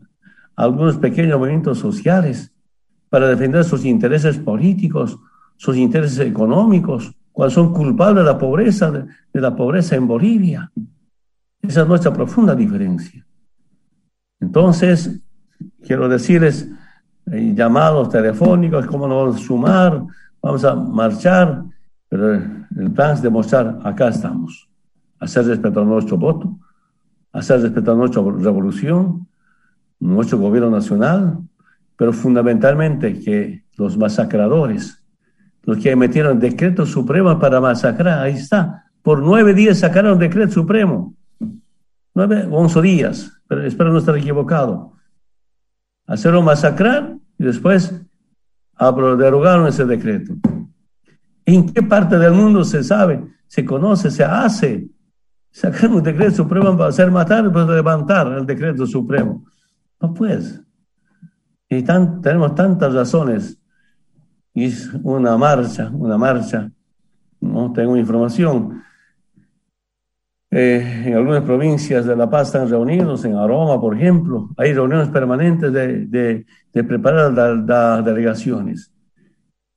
algunos 0.56 0.96
pequeños 0.96 1.38
movimientos 1.38 1.78
sociales 1.78 2.50
para 3.10 3.28
defender 3.28 3.64
sus 3.64 3.84
intereses 3.84 4.38
políticos, 4.38 5.18
sus 5.58 5.76
intereses 5.76 6.20
económicos, 6.20 7.14
cuando 7.30 7.54
son 7.54 7.74
culpables 7.74 8.24
de 8.24 8.32
la 8.32 8.38
pobreza, 8.38 8.90
de, 8.90 9.40
la 9.42 9.54
pobreza 9.54 9.94
en 9.94 10.06
Bolivia. 10.06 10.72
Esa 11.60 11.82
es 11.82 11.86
nuestra 11.86 12.10
profunda 12.10 12.54
diferencia. 12.54 13.26
Entonces, 14.40 15.20
quiero 15.82 16.08
decirles, 16.08 16.66
hay 17.30 17.54
llamados 17.54 18.08
telefónicos, 18.08 18.86
cómo 18.86 19.06
nos 19.06 19.18
vamos 19.18 19.36
a 19.36 19.46
sumar, 19.46 20.02
vamos 20.40 20.64
a 20.64 20.74
marchar, 20.74 21.62
pero 22.10 22.34
el 22.34 22.90
plan 22.92 23.14
es 23.14 23.22
demostrar, 23.22 23.78
acá 23.84 24.08
estamos, 24.08 24.68
hacer 25.20 25.46
respetar 25.46 25.86
nuestro 25.86 26.18
voto, 26.18 26.58
hacer 27.32 27.60
respetar 27.60 27.96
nuestra 27.96 28.20
revolución, 28.20 29.28
nuestro 30.00 30.38
gobierno 30.38 30.70
nacional, 30.70 31.38
pero 31.96 32.12
fundamentalmente 32.12 33.20
que 33.20 33.62
los 33.76 33.96
masacradores, 33.96 35.00
los 35.62 35.78
que 35.78 35.92
emitieron 35.92 36.40
decreto 36.40 36.84
supremo 36.84 37.38
para 37.38 37.60
masacrar, 37.60 38.18
ahí 38.24 38.34
está, 38.34 38.86
por 39.02 39.22
nueve 39.22 39.54
días 39.54 39.78
sacaron 39.78 40.18
decreto 40.18 40.52
supremo, 40.52 41.14
nueve, 42.12 42.48
once 42.50 42.82
días, 42.82 43.40
pero 43.46 43.64
espero 43.64 43.92
no 43.92 44.00
estar 44.00 44.18
equivocado, 44.18 44.94
hacerlo 46.08 46.42
masacrar 46.42 47.14
y 47.38 47.44
después 47.44 47.94
derogaron 49.16 49.68
ese 49.68 49.84
decreto. 49.84 50.34
¿En 51.54 51.66
qué 51.66 51.82
parte 51.82 52.16
del 52.16 52.32
mundo 52.32 52.62
se 52.64 52.84
sabe, 52.84 53.24
se 53.48 53.64
conoce, 53.64 54.10
se 54.10 54.24
hace? 54.24 54.88
Sacar 55.50 55.90
un 55.90 56.02
decreto 56.02 56.36
supremo 56.36 56.76
para 56.76 56.90
hacer 56.90 57.10
matar 57.10 57.44
y 57.44 57.72
levantar 57.72 58.28
el 58.28 58.46
decreto 58.46 58.86
supremo. 58.86 59.44
No 60.00 60.14
pues. 60.14 60.62
Y 61.68 61.82
tenemos 61.82 62.54
tantas 62.54 62.94
razones. 62.94 63.58
Y 64.54 64.66
es 64.66 64.90
una 65.02 65.36
marcha, 65.36 65.90
una 65.92 66.16
marcha. 66.16 66.70
No 67.40 67.72
tengo 67.72 67.96
información. 67.96 68.82
Eh, 70.52 71.04
en 71.06 71.14
algunas 71.14 71.42
provincias 71.42 72.06
de 72.06 72.14
La 72.14 72.30
Paz 72.30 72.48
están 72.48 72.68
reunidos, 72.68 73.24
en 73.24 73.34
Aroma, 73.34 73.80
por 73.80 73.96
ejemplo, 73.96 74.50
hay 74.56 74.72
reuniones 74.72 75.08
permanentes 75.08 75.72
de, 75.72 76.06
de, 76.06 76.46
de 76.72 76.84
preparar 76.84 77.32
las 77.32 78.04
delegaciones. 78.04 78.92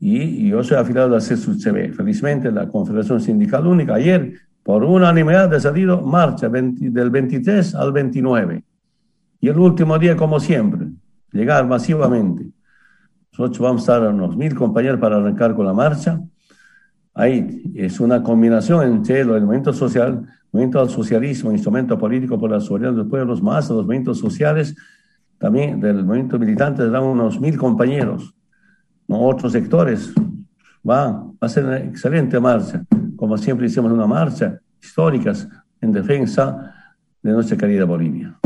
Y, 0.05 0.49
yo 0.49 0.61
soy 0.65 0.75
afiliado 0.75 1.07
de 1.07 1.15
la 1.15 1.21
CSUCB. 1.21 1.93
Felizmente, 1.93 2.51
la 2.51 2.67
Confederación 2.67 3.21
Sindical 3.21 3.65
Única 3.65 3.95
ayer, 3.95 4.33
por 4.61 4.83
unanimidad, 4.83 5.45
ha 5.45 5.47
decidido 5.47 6.01
marcha 6.01 6.49
del 6.49 7.09
23 7.09 7.73
al 7.73 7.93
29. 7.93 8.65
Y 9.39 9.47
el 9.47 9.57
último 9.57 9.97
día, 9.97 10.17
como 10.17 10.41
siempre, 10.41 10.87
llegar 11.31 11.65
masivamente. 11.65 12.49
Nosotros 13.31 13.59
vamos 13.59 13.87
a 13.87 13.93
estar 13.93 14.13
unos 14.13 14.35
mil 14.35 14.53
compañeros 14.53 14.99
para 14.99 15.15
arrancar 15.15 15.55
con 15.55 15.65
la 15.65 15.73
marcha. 15.73 16.19
Ahí 17.13 17.71
es 17.73 18.01
una 18.01 18.21
combinación 18.21 18.85
entre 18.85 19.21
el 19.21 19.27
movimiento 19.27 19.71
social, 19.71 20.27
movimiento 20.51 20.81
al 20.81 20.89
socialismo, 20.89 21.49
instrumento 21.49 21.97
político 21.97 22.37
por 22.37 22.51
la 22.51 22.59
soberanía 22.59 22.91
de 22.91 22.97
los 22.97 23.07
pueblos, 23.07 23.41
más 23.41 23.69
los 23.69 23.85
movimientos 23.85 24.19
sociales, 24.19 24.75
también 25.37 25.79
del 25.79 26.03
movimiento 26.03 26.37
militante, 26.37 26.89
dan 26.89 27.03
unos 27.03 27.39
mil 27.39 27.57
compañeros, 27.57 28.35
otros 29.07 29.51
sectores. 29.51 30.13
Va, 30.87 31.23
a 31.39 31.49
ser 31.49 31.65
una 31.65 31.77
excelente 31.77 32.39
marcha, 32.39 32.83
como 33.15 33.37
siempre 33.37 33.67
hicimos 33.67 33.91
una 33.91 34.07
marcha 34.07 34.59
histórica 34.81 35.33
en 35.79 35.91
defensa 35.91 36.95
de 37.21 37.31
nuestra 37.31 37.55
querida 37.55 37.85
Bolivia. 37.85 38.37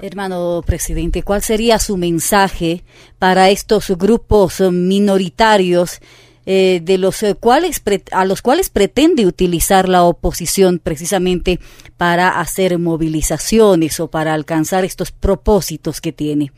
Hermano 0.00 0.62
presidente, 0.66 1.22
¿cuál 1.22 1.40
sería 1.40 1.78
su 1.78 1.96
mensaje 1.96 2.84
para 3.18 3.48
estos 3.48 3.88
grupos 3.96 4.60
minoritarios 4.60 6.00
eh, 6.48 6.80
de 6.80 6.96
los 6.96 7.22
eh, 7.24 7.34
cuales 7.34 7.82
a 8.12 8.24
los 8.24 8.40
cuales 8.40 8.70
pretende 8.70 9.26
utilizar 9.26 9.88
la 9.88 10.04
oposición 10.04 10.78
precisamente 10.78 11.58
para 11.96 12.38
hacer 12.38 12.78
movilizaciones 12.78 13.98
o 13.98 14.08
para 14.08 14.32
alcanzar 14.32 14.84
estos 14.84 15.10
propósitos 15.10 16.00
que 16.00 16.12
tiene. 16.12 16.52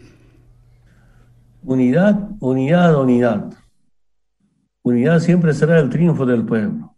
Unidad, 1.63 2.31
unidad, 2.41 3.01
unidad. 3.01 3.53
Unidad 4.83 5.19
siempre 5.21 5.53
será 5.53 5.79
el 5.81 5.91
triunfo 5.91 6.25
del 6.25 6.45
pueblo. 6.45 6.95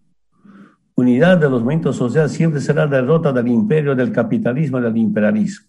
Unidad 0.95 1.39
de 1.39 1.49
los 1.49 1.63
movimientos 1.63 1.97
sociales 1.97 2.33
siempre 2.33 2.61
será 2.61 2.85
la 2.85 2.97
derrota 2.99 3.33
del 3.33 3.49
imperio, 3.49 3.95
del 3.95 4.13
capitalismo 4.13 4.81
del 4.81 4.97
imperialismo. 4.97 5.67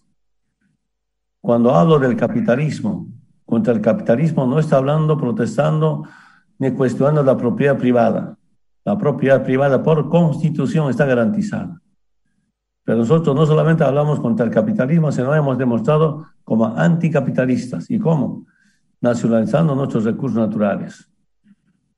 Cuando 1.40 1.74
hablo 1.74 2.00
del 2.00 2.16
capitalismo, 2.16 3.08
contra 3.46 3.74
el 3.74 3.82
capitalismo 3.82 4.46
no 4.46 4.60
está 4.60 4.78
hablando, 4.78 5.18
protestando 5.18 6.04
ni 6.60 6.72
cuestionando 6.72 7.24
la 7.24 7.38
propiedad 7.38 7.78
privada. 7.78 8.38
La 8.84 8.98
propiedad 8.98 9.44
privada 9.44 9.82
por 9.82 10.10
constitución 10.10 10.90
está 10.90 11.06
garantizada. 11.06 11.82
Pero 12.84 13.00
nosotros 13.00 13.36
no 13.36 13.46
solamente 13.46 13.84
hablamos 13.84 14.20
contra 14.20 14.46
el 14.46 14.52
capitalismo, 14.52 15.12
sino 15.12 15.34
hemos 15.34 15.58
demostrado 15.58 16.26
como 16.44 16.66
anticapitalistas. 16.66 17.90
¿Y 17.90 18.00
cómo? 18.00 18.46
Nacionalizando 19.02 19.76
nuestros 19.76 20.06
recursos 20.06 20.38
naturales. 20.38 21.12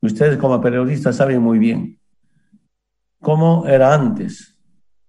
Ustedes 0.00 0.36
como 0.36 0.60
periodistas 0.60 1.16
saben 1.16 1.40
muy 1.40 1.58
bien 1.58 1.98
cómo 3.20 3.66
era 3.66 3.94
antes, 3.94 4.58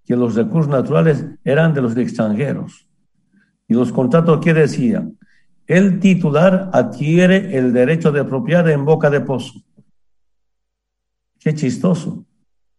que 0.05 0.15
los 0.15 0.35
recursos 0.35 0.71
naturales 0.71 1.25
eran 1.43 1.73
de 1.73 1.81
los 1.81 1.97
extranjeros. 1.97 2.87
Y 3.67 3.73
los 3.73 3.91
contratos, 3.91 4.39
¿qué 4.41 4.53
decían? 4.53 5.17
el 5.67 5.99
titular 5.99 6.69
adquiere 6.73 7.57
el 7.57 7.73
derecho 7.73 8.11
de 8.11 8.23
propiedad 8.23 8.69
en 8.69 8.85
boca 8.85 9.09
de 9.09 9.21
pozo. 9.21 9.61
Qué 11.39 11.53
chistoso. 11.53 12.25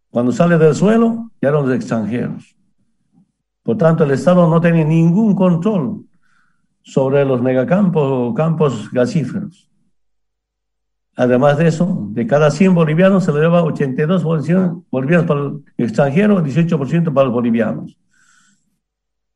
Cuando 0.09 0.31
sale 0.31 0.57
del 0.57 0.73
suelo, 0.73 1.31
ya 1.41 1.49
eran 1.49 1.65
los 1.65 1.75
extranjeros. 1.75 2.55
Por 3.63 3.77
tanto, 3.77 4.05
el 4.05 4.11
Estado 4.11 4.49
no 4.49 4.61
tiene 4.61 4.85
ningún 4.85 5.35
control 5.35 6.05
sobre 6.87 7.25
los 7.25 7.41
megacampos 7.41 8.03
o 8.09 8.33
campos 8.33 8.89
gasíferos. 8.91 9.69
Además 11.17 11.57
de 11.57 11.67
eso, 11.67 12.07
de 12.11 12.25
cada 12.25 12.49
100 12.49 12.73
bolivianos 12.73 13.25
se 13.25 13.33
le 13.33 13.41
lleva 13.41 13.61
82 13.63 14.23
bolivianos 14.23 15.25
para 15.25 15.39
el 15.41 15.63
extranjero, 15.77 16.41
18% 16.41 17.13
para 17.13 17.25
los 17.25 17.33
bolivianos. 17.33 17.97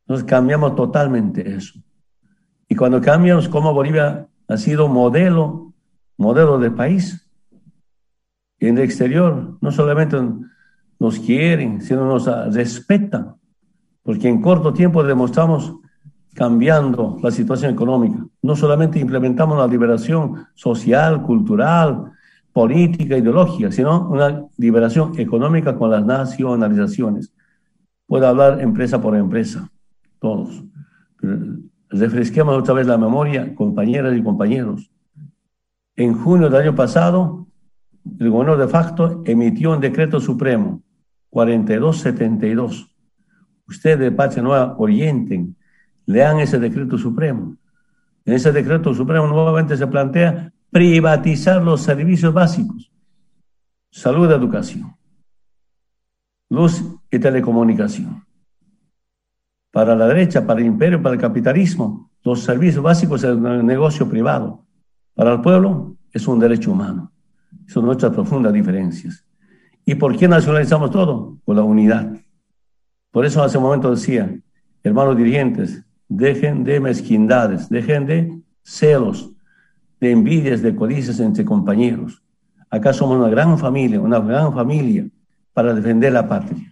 Entonces 0.06 0.26
cambiamos 0.26 0.76
totalmente 0.78 1.56
eso. 1.56 1.78
Y 2.70 2.76
cuando 2.76 3.02
cambiamos, 3.02 3.50
como 3.50 3.74
Bolivia 3.74 4.28
ha 4.48 4.58
sido 4.58 4.88
modelo, 4.88 5.74
modelo 6.18 6.58
de 6.58 6.72
país, 6.72 7.28
en 8.60 8.78
el 8.78 8.86
exterior 8.86 9.58
no 9.60 9.72
solamente 9.72 10.18
nos 11.00 11.20
quieren, 11.20 11.82
sino 11.82 12.06
nos 12.06 12.28
respetan, 12.54 13.36
porque 14.04 14.30
en 14.30 14.42
corto 14.42 14.72
tiempo 14.72 15.04
demostramos 15.04 15.81
cambiando 16.34 17.18
la 17.22 17.32
situación 17.32 17.74
económica. 17.74 18.26
No 18.42 18.56
solamente 18.56 19.00
implementamos 19.00 19.58
la 19.58 19.68
liberación 19.68 20.48
social, 20.54 21.22
cultural, 21.24 22.12
política, 22.54 23.18
ideológica, 23.18 23.72
sino 23.72 24.10
una 24.10 24.46
liberación 24.58 25.18
económica 25.20 25.76
con 25.76 25.92
las 25.92 26.06
nacionalizaciones. 26.06 27.34
Puedo 28.08 28.28
hablar 28.28 28.62
empresa 28.62 29.02
por 29.02 29.16
empresa, 29.16 29.70
todos. 30.20 30.64
Refresquemos 31.90 32.58
otra 32.58 32.74
vez 32.74 32.88
la 32.88 32.98
memoria, 32.98 33.54
compañeras 33.56 34.18
y 34.18 34.24
compañeros. 34.24 34.92
En 35.96 36.14
junio 36.14 36.50
del 36.50 36.62
año 36.62 36.76
pasado, 36.76 37.48
el 38.20 38.30
gobierno 38.30 38.58
de 38.58 38.68
facto 38.68 39.22
emitió 39.26 39.74
un 39.74 39.80
decreto 39.80 40.20
supremo 40.20 40.82
4272. 41.30 42.88
Ustedes 43.68 44.00
de 44.00 44.12
Patria 44.12 44.44
Nueva 44.44 44.76
orienten, 44.78 45.56
lean 46.12 46.40
ese 46.40 46.60
decreto 46.60 46.98
supremo. 46.98 47.58
En 48.26 48.34
ese 48.34 48.52
decreto 48.52 48.94
supremo 48.94 49.28
nuevamente 49.28 49.76
se 49.76 49.88
plantea 49.88 50.54
privatizar 50.70 51.62
los 51.62 51.82
servicios 51.82 52.34
básicos, 52.34 52.92
salud 53.90 54.32
educación, 54.32 54.96
luz 56.50 56.84
y 57.10 57.20
telecomunicación. 57.20 58.26
Para 59.72 59.96
la 59.96 60.08
derecha, 60.08 60.46
para 60.46 60.60
el 60.60 60.68
imperio, 60.68 61.02
para 61.02 61.16
el 61.16 61.22
capitalismo, 61.22 62.12
los 62.24 62.44
servicios 62.44 62.84
básicos 62.84 63.24
es 63.24 63.32
un 63.32 63.66
negocio 63.66 64.08
privado. 64.08 64.66
Para 65.16 65.34
el 65.34 65.42
pueblo 65.42 65.96
es 66.12 66.28
un 66.28 66.40
derecho 66.40 66.72
humano. 66.72 67.12
Son 67.68 67.86
nuestras 67.86 68.14
profundas 68.14 68.54
diferencias. 68.54 69.26
¿Y 69.86 69.96
por 69.96 70.16
qué 70.18 70.28
nacionalizamos 70.28 70.92
todo? 70.92 71.38
Por 71.44 71.56
la 71.56 71.64
unidad. 71.64 72.18
Por 73.12 73.26
eso 73.26 73.44
hace 73.44 73.58
un 73.58 73.64
momento 73.64 73.92
decía, 73.92 74.34
hermanos 74.84 75.18
dirigentes, 75.18 75.84
dejen 76.12 76.66
de 76.66 76.82
mezquindades, 76.82 77.70
dejen 77.70 78.06
de 78.06 78.42
celos, 78.64 79.32
de 80.02 80.12
envidias, 80.12 80.62
de 80.62 80.76
codicias 80.76 81.22
entre 81.22 81.46
compañeros. 81.46 82.22
Acá 82.70 82.92
somos 82.92 83.18
una 83.18 83.30
gran 83.30 83.58
familia, 83.58 84.02
una 84.02 84.20
gran 84.20 84.54
familia 84.54 85.08
para 85.54 85.74
defender 85.74 86.12
la 86.12 86.28
patria. 86.28 86.70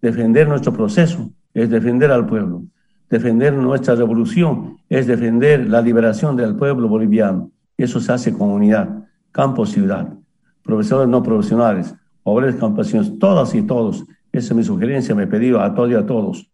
Defender 0.00 0.46
nuestro 0.46 0.72
proceso 0.72 1.30
es 1.52 1.68
defender 1.68 2.12
al 2.12 2.26
pueblo. 2.26 2.62
Defender 3.10 3.52
nuestra 3.54 3.96
revolución 3.96 4.76
es 4.88 5.08
defender 5.08 5.68
la 5.68 5.80
liberación 5.80 6.36
del 6.36 6.54
pueblo 6.54 6.88
boliviano. 6.88 7.50
Eso 7.76 7.98
se 7.98 8.12
hace 8.12 8.32
con 8.32 8.50
unidad, 8.50 9.04
campo-ciudad, 9.32 10.14
profesores 10.62 11.08
no 11.08 11.24
profesionales, 11.24 11.92
obreros 12.22 12.54
campesinos, 12.56 13.18
todas 13.18 13.52
y 13.56 13.62
todos. 13.62 14.04
Esa 14.30 14.52
es 14.52 14.56
mi 14.56 14.62
sugerencia, 14.62 15.14
me 15.14 15.24
he 15.24 15.26
pedido 15.26 15.60
a 15.60 15.74
todos 15.74 15.90
y 15.90 15.94
a 15.94 16.06
todos. 16.06 16.48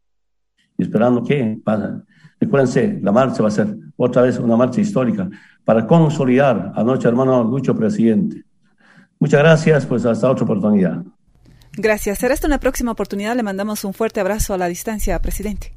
esperando 0.79 1.23
que. 1.23 1.61
Recuérdense, 2.43 2.99
la 3.01 3.13
marcha 3.13 3.41
va 3.41 3.51
a 3.51 3.53
ser 3.53 3.69
otra 3.97 4.23
vez 4.23 4.37
una 4.37 4.57
marcha 4.57 4.81
histórica 4.81 5.31
para 5.65 5.87
consolidar 5.87 6.73
a 6.75 6.83
nuestro 6.83 7.09
hermano 7.09 7.45
Lucho 7.45 7.73
presidente. 7.73 8.43
Muchas 9.21 9.39
gracias, 9.39 9.87
pues 9.87 10.05
hasta 10.05 10.29
otra 10.29 10.43
oportunidad. 10.43 11.05
Gracias. 11.77 12.19
Será 12.19 12.35
esta 12.35 12.49
una 12.49 12.59
próxima 12.59 12.91
oportunidad. 12.91 13.37
Le 13.37 13.45
mandamos 13.45 13.85
un 13.85 13.95
fuerte 13.95 14.19
abrazo 14.19 14.55
a 14.55 14.59
la 14.59 14.67
distancia, 14.67 15.23
presidente. 15.23 15.73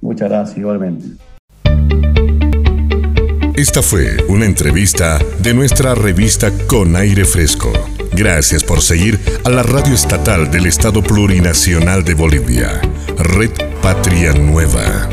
Muchas 0.00 0.30
gracias, 0.30 0.58
igualmente. 0.58 1.06
Esta 3.56 3.82
fue 3.82 4.16
una 4.28 4.46
entrevista 4.46 5.18
de 5.40 5.54
nuestra 5.54 5.96
revista 5.96 6.52
Con 6.68 6.94
Aire 6.94 7.24
Fresco. 7.24 7.72
Gracias 8.12 8.62
por 8.62 8.80
seguir 8.80 9.18
a 9.44 9.50
la 9.50 9.64
radio 9.64 9.92
estatal 9.92 10.52
del 10.52 10.66
Estado 10.66 11.02
Plurinacional 11.02 12.04
de 12.04 12.14
Bolivia, 12.14 12.80
Red 13.18 13.50
Patria 13.82 14.34
Nueva. 14.34 15.08